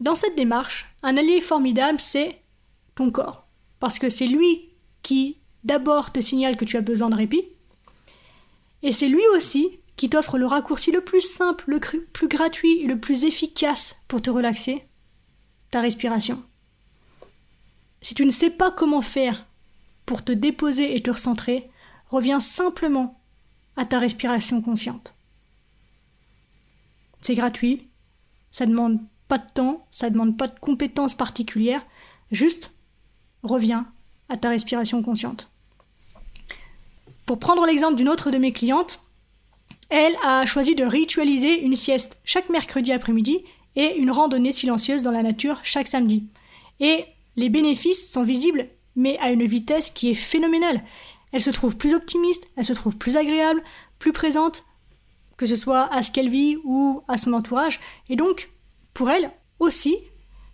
dans 0.04 0.14
cette 0.14 0.36
démarche, 0.36 0.94
un 1.02 1.16
allié 1.16 1.40
formidable, 1.40 1.98
c'est 1.98 2.42
ton 2.94 3.10
corps. 3.10 3.46
Parce 3.80 3.98
que 3.98 4.10
c'est 4.10 4.26
lui 4.26 4.68
qui 5.02 5.38
d'abord 5.64 6.12
te 6.12 6.20
signale 6.20 6.58
que 6.58 6.66
tu 6.66 6.76
as 6.76 6.82
besoin 6.82 7.08
de 7.08 7.16
répit, 7.16 7.48
et 8.82 8.92
c'est 8.92 9.08
lui 9.08 9.26
aussi 9.34 9.80
qui 9.96 10.10
t'offre 10.10 10.36
le 10.36 10.44
raccourci 10.44 10.92
le 10.92 11.02
plus 11.02 11.22
simple, 11.22 11.64
le 11.68 11.80
plus 11.80 12.28
gratuit 12.28 12.82
et 12.82 12.86
le 12.86 13.00
plus 13.00 13.24
efficace 13.24 13.96
pour 14.06 14.20
te 14.20 14.28
relaxer, 14.28 14.86
ta 15.70 15.80
respiration. 15.80 16.42
Si 18.02 18.14
tu 18.14 18.26
ne 18.26 18.30
sais 18.30 18.50
pas 18.50 18.70
comment 18.70 19.00
faire 19.00 19.46
pour 20.04 20.22
te 20.22 20.32
déposer 20.32 20.94
et 20.94 21.02
te 21.02 21.12
recentrer, 21.12 21.70
reviens 22.10 22.40
simplement 22.40 23.22
à 23.76 23.86
ta 23.86 23.98
respiration 23.98 24.60
consciente. 24.60 25.16
C'est 27.22 27.36
gratuit, 27.36 27.88
ça 28.50 28.66
demande 28.66 29.00
pas 29.28 29.38
de 29.38 29.50
temps, 29.54 29.86
ça 29.90 30.10
demande 30.10 30.36
pas 30.36 30.48
de 30.48 30.58
compétences 30.58 31.14
particulières, 31.14 31.84
juste 32.30 32.70
reviens 33.42 33.86
à 34.28 34.36
ta 34.36 34.48
respiration 34.48 35.02
consciente. 35.02 35.50
Pour 37.26 37.38
prendre 37.38 37.66
l'exemple 37.66 37.96
d'une 37.96 38.08
autre 38.08 38.30
de 38.30 38.38
mes 38.38 38.52
clientes, 38.52 39.00
elle 39.88 40.16
a 40.22 40.44
choisi 40.46 40.74
de 40.74 40.84
ritualiser 40.84 41.60
une 41.60 41.76
sieste 41.76 42.20
chaque 42.24 42.48
mercredi 42.48 42.92
après-midi 42.92 43.44
et 43.76 43.96
une 43.96 44.10
randonnée 44.10 44.52
silencieuse 44.52 45.02
dans 45.02 45.10
la 45.10 45.22
nature 45.22 45.58
chaque 45.62 45.88
samedi. 45.88 46.28
Et 46.80 47.04
les 47.36 47.48
bénéfices 47.48 48.10
sont 48.10 48.22
visibles, 48.22 48.68
mais 48.96 49.18
à 49.18 49.30
une 49.30 49.44
vitesse 49.44 49.90
qui 49.90 50.10
est 50.10 50.14
phénoménale. 50.14 50.82
Elle 51.32 51.42
se 51.42 51.50
trouve 51.50 51.76
plus 51.76 51.94
optimiste, 51.94 52.50
elle 52.56 52.64
se 52.64 52.72
trouve 52.72 52.96
plus 52.96 53.16
agréable, 53.16 53.62
plus 53.98 54.12
présente, 54.12 54.64
que 55.36 55.46
ce 55.46 55.56
soit 55.56 55.92
à 55.92 56.02
ce 56.02 56.12
qu'elle 56.12 56.28
vit 56.28 56.58
ou 56.64 57.02
à 57.08 57.16
son 57.16 57.32
entourage. 57.32 57.80
Et 58.08 58.16
donc, 58.16 58.50
pour 58.94 59.10
elle 59.10 59.30
aussi, 59.58 59.96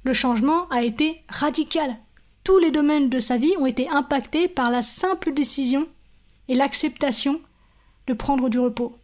le 0.02 0.12
changement 0.12 0.68
a 0.70 0.82
été 0.82 1.22
radical. 1.28 1.96
Tous 2.42 2.58
les 2.58 2.70
domaines 2.70 3.10
de 3.10 3.20
sa 3.20 3.36
vie 3.36 3.54
ont 3.58 3.66
été 3.66 3.88
impactés 3.88 4.48
par 4.48 4.70
la 4.70 4.82
simple 4.82 5.32
décision 5.32 5.86
et 6.48 6.54
l'acceptation 6.54 7.40
de 8.06 8.14
prendre 8.14 8.48
du 8.48 8.58
repos. 8.58 8.96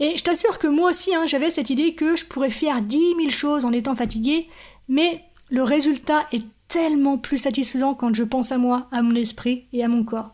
Et 0.00 0.16
je 0.16 0.24
t'assure 0.24 0.58
que 0.58 0.66
moi 0.66 0.90
aussi, 0.90 1.14
hein, 1.14 1.26
j'avais 1.26 1.50
cette 1.50 1.70
idée 1.70 1.94
que 1.94 2.16
je 2.16 2.24
pourrais 2.24 2.50
faire 2.50 2.82
dix 2.82 3.14
mille 3.14 3.30
choses 3.30 3.64
en 3.64 3.72
étant 3.72 3.94
fatigué, 3.94 4.48
mais 4.88 5.24
le 5.48 5.62
résultat 5.62 6.26
est 6.32 6.44
tellement 6.66 7.18
plus 7.18 7.38
satisfaisant 7.38 7.94
quand 7.94 8.12
je 8.12 8.24
pense 8.24 8.50
à 8.50 8.58
moi, 8.58 8.88
à 8.90 9.02
mon 9.02 9.14
esprit 9.14 9.66
et 9.72 9.84
à 9.84 9.88
mon 9.88 10.02
corps. 10.02 10.32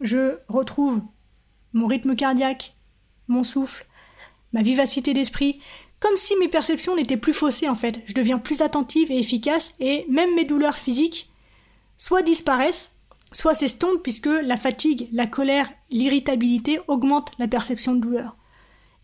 Je 0.00 0.36
retrouve 0.48 1.00
mon 1.72 1.86
rythme 1.86 2.14
cardiaque, 2.14 2.76
mon 3.28 3.44
souffle, 3.44 3.86
ma 4.56 4.62
vivacité 4.62 5.12
d'esprit, 5.12 5.60
comme 6.00 6.16
si 6.16 6.34
mes 6.36 6.48
perceptions 6.48 6.96
n'étaient 6.96 7.18
plus 7.18 7.34
faussées 7.34 7.68
en 7.68 7.74
fait. 7.74 8.00
Je 8.06 8.14
deviens 8.14 8.38
plus 8.38 8.62
attentive 8.62 9.12
et 9.12 9.18
efficace 9.18 9.74
et 9.80 10.06
même 10.08 10.34
mes 10.34 10.46
douleurs 10.46 10.78
physiques 10.78 11.30
soit 11.98 12.22
disparaissent, 12.22 12.96
soit 13.32 13.52
s'estompent 13.52 14.02
puisque 14.02 14.30
la 14.42 14.56
fatigue, 14.56 15.10
la 15.12 15.26
colère, 15.26 15.70
l'irritabilité 15.90 16.80
augmentent 16.88 17.32
la 17.38 17.48
perception 17.48 17.94
de 17.94 18.00
douleur. 18.00 18.34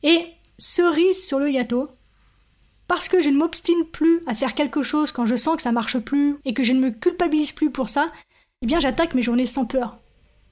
Et 0.03 0.25
cerise 0.59 1.23
sur 1.23 1.39
le 1.39 1.51
gâteau, 1.51 1.91
parce 2.89 3.11
que 3.11 3.21
je 3.21 3.29
ne 3.29 3.37
m'obstine 3.37 3.85
plus 3.93 4.23
à 4.27 4.35
faire 4.35 4.55
quelque 4.55 4.81
chose 4.81 5.13
quand 5.13 5.27
je 5.27 5.37
sens 5.37 5.57
que 5.57 5.63
ça 5.63 5.73
marche 5.73 5.99
plus 5.99 6.37
et 6.47 6.55
que 6.55 6.63
je 6.63 6.73
ne 6.73 6.81
me 6.81 6.91
culpabilise 6.91 7.53
plus 7.53 7.71
pour 7.71 7.91
ça, 7.91 8.11
eh 8.63 8.67
bien 8.67 8.81
j'attaque 8.81 9.13
mes 9.13 9.23
journées 9.23 9.45
sans 9.45 9.67
peur, 9.67 9.99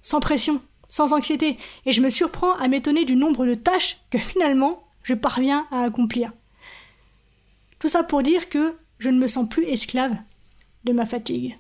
sans 0.02 0.20
pression, 0.20 0.60
sans 0.90 1.14
anxiété, 1.14 1.56
et 1.86 1.92
je 1.92 2.02
me 2.02 2.10
surprends 2.10 2.52
à 2.56 2.68
m'étonner 2.68 3.06
du 3.06 3.16
nombre 3.16 3.46
de 3.46 3.54
tâches 3.54 3.96
que 4.10 4.18
finalement 4.18 4.89
je 5.02 5.14
parviens 5.14 5.66
à 5.70 5.82
accomplir. 5.82 6.32
Tout 7.78 7.88
ça 7.88 8.02
pour 8.02 8.22
dire 8.22 8.48
que 8.48 8.76
je 8.98 9.08
ne 9.08 9.18
me 9.18 9.26
sens 9.26 9.48
plus 9.48 9.64
esclave 9.64 10.16
de 10.84 10.92
ma 10.92 11.06
fatigue. 11.06 11.58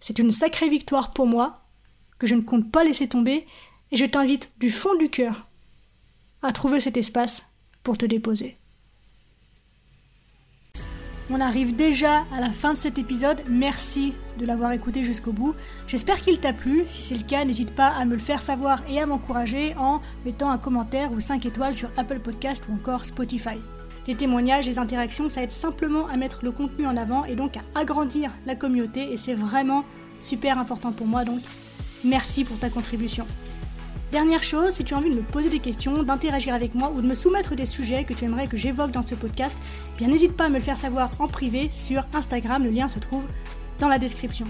C'est 0.00 0.18
une 0.18 0.30
sacrée 0.30 0.68
victoire 0.68 1.12
pour 1.12 1.26
moi, 1.26 1.62
que 2.18 2.26
je 2.26 2.34
ne 2.34 2.42
compte 2.42 2.70
pas 2.70 2.84
laisser 2.84 3.08
tomber, 3.08 3.46
et 3.90 3.96
je 3.96 4.04
t'invite 4.04 4.52
du 4.58 4.70
fond 4.70 4.94
du 4.96 5.08
cœur 5.08 5.46
à 6.42 6.52
trouver 6.52 6.80
cet 6.80 6.96
espace 6.96 7.50
pour 7.82 7.96
te 7.96 8.06
déposer. 8.06 8.58
On 11.30 11.40
arrive 11.40 11.74
déjà 11.74 12.24
à 12.32 12.40
la 12.40 12.50
fin 12.50 12.74
de 12.74 12.78
cet 12.78 12.98
épisode. 12.98 13.42
Merci 13.48 14.12
de 14.38 14.46
l'avoir 14.46 14.72
écouté 14.72 15.04
jusqu'au 15.04 15.32
bout. 15.32 15.54
J'espère 15.86 16.20
qu'il 16.20 16.38
t'a 16.38 16.52
plu. 16.52 16.84
Si 16.86 17.02
c'est 17.02 17.16
le 17.16 17.24
cas, 17.24 17.44
n'hésite 17.44 17.74
pas 17.74 17.88
à 17.88 18.04
me 18.04 18.14
le 18.14 18.20
faire 18.20 18.42
savoir 18.42 18.82
et 18.88 19.00
à 19.00 19.06
m'encourager 19.06 19.74
en 19.76 20.00
mettant 20.24 20.50
un 20.50 20.58
commentaire 20.58 21.12
ou 21.12 21.20
5 21.20 21.44
étoiles 21.46 21.74
sur 21.74 21.90
Apple 21.96 22.20
Podcast 22.20 22.64
ou 22.68 22.74
encore 22.74 23.04
Spotify. 23.04 23.56
Les 24.06 24.14
témoignages, 24.14 24.66
les 24.66 24.78
interactions, 24.78 25.28
ça 25.28 25.42
aide 25.42 25.50
simplement 25.50 26.06
à 26.06 26.16
mettre 26.16 26.40
le 26.44 26.52
contenu 26.52 26.86
en 26.86 26.96
avant 26.96 27.24
et 27.24 27.34
donc 27.34 27.56
à 27.56 27.62
agrandir 27.74 28.30
la 28.46 28.54
communauté 28.54 29.12
et 29.12 29.16
c'est 29.16 29.34
vraiment 29.34 29.84
super 30.20 30.58
important 30.58 30.92
pour 30.92 31.06
moi 31.06 31.24
donc 31.24 31.40
merci 32.04 32.44
pour 32.44 32.58
ta 32.58 32.70
contribution. 32.70 33.26
Dernière 34.12 34.44
chose, 34.44 34.70
si 34.70 34.84
tu 34.84 34.94
as 34.94 34.98
envie 34.98 35.10
de 35.10 35.16
me 35.16 35.22
poser 35.22 35.48
des 35.48 35.58
questions, 35.58 36.04
d'interagir 36.04 36.54
avec 36.54 36.76
moi 36.76 36.92
ou 36.94 37.00
de 37.00 37.06
me 37.06 37.14
soumettre 37.14 37.56
des 37.56 37.66
sujets 37.66 38.04
que 38.04 38.14
tu 38.14 38.24
aimerais 38.24 38.46
que 38.46 38.56
j'évoque 38.56 38.92
dans 38.92 39.04
ce 39.04 39.16
podcast, 39.16 39.56
eh 39.94 39.98
bien 39.98 40.08
n'hésite 40.08 40.36
pas 40.36 40.44
à 40.44 40.48
me 40.48 40.54
le 40.54 40.60
faire 40.60 40.78
savoir 40.78 41.10
en 41.18 41.26
privé 41.26 41.68
sur 41.72 42.06
Instagram, 42.14 42.62
le 42.62 42.70
lien 42.70 42.86
se 42.86 43.00
trouve 43.00 43.24
dans 43.80 43.88
la 43.88 43.98
description. 43.98 44.46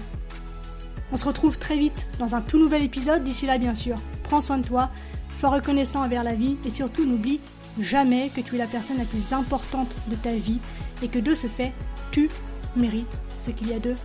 On 1.11 1.17
se 1.17 1.25
retrouve 1.25 1.57
très 1.57 1.77
vite 1.77 2.07
dans 2.19 2.35
un 2.35 2.41
tout 2.41 2.57
nouvel 2.57 2.83
épisode, 2.83 3.23
d'ici 3.23 3.45
là 3.45 3.57
bien 3.57 3.75
sûr, 3.75 3.97
prends 4.23 4.41
soin 4.41 4.57
de 4.57 4.67
toi, 4.67 4.89
sois 5.33 5.49
reconnaissant 5.49 6.03
envers 6.03 6.23
la 6.23 6.35
vie 6.35 6.57
et 6.65 6.69
surtout 6.69 7.05
n'oublie 7.05 7.39
jamais 7.79 8.29
que 8.29 8.41
tu 8.41 8.55
es 8.55 8.57
la 8.57 8.67
personne 8.67 8.97
la 8.97 9.05
plus 9.05 9.33
importante 9.33 9.95
de 10.07 10.15
ta 10.15 10.31
vie 10.31 10.59
et 11.01 11.07
que 11.07 11.19
de 11.19 11.35
ce 11.35 11.47
fait, 11.47 11.73
tu 12.11 12.29
mérites 12.75 13.21
ce 13.39 13.51
qu'il 13.51 13.69
y 13.69 13.73
a 13.73 13.79
de 13.79 13.95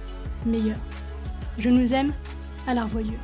meilleur. 0.47 0.77
Je 1.59 1.71
nous 1.71 1.93
aime 1.95 2.13
à 2.67 2.75
la 2.75 2.85
revoyure. 2.85 3.21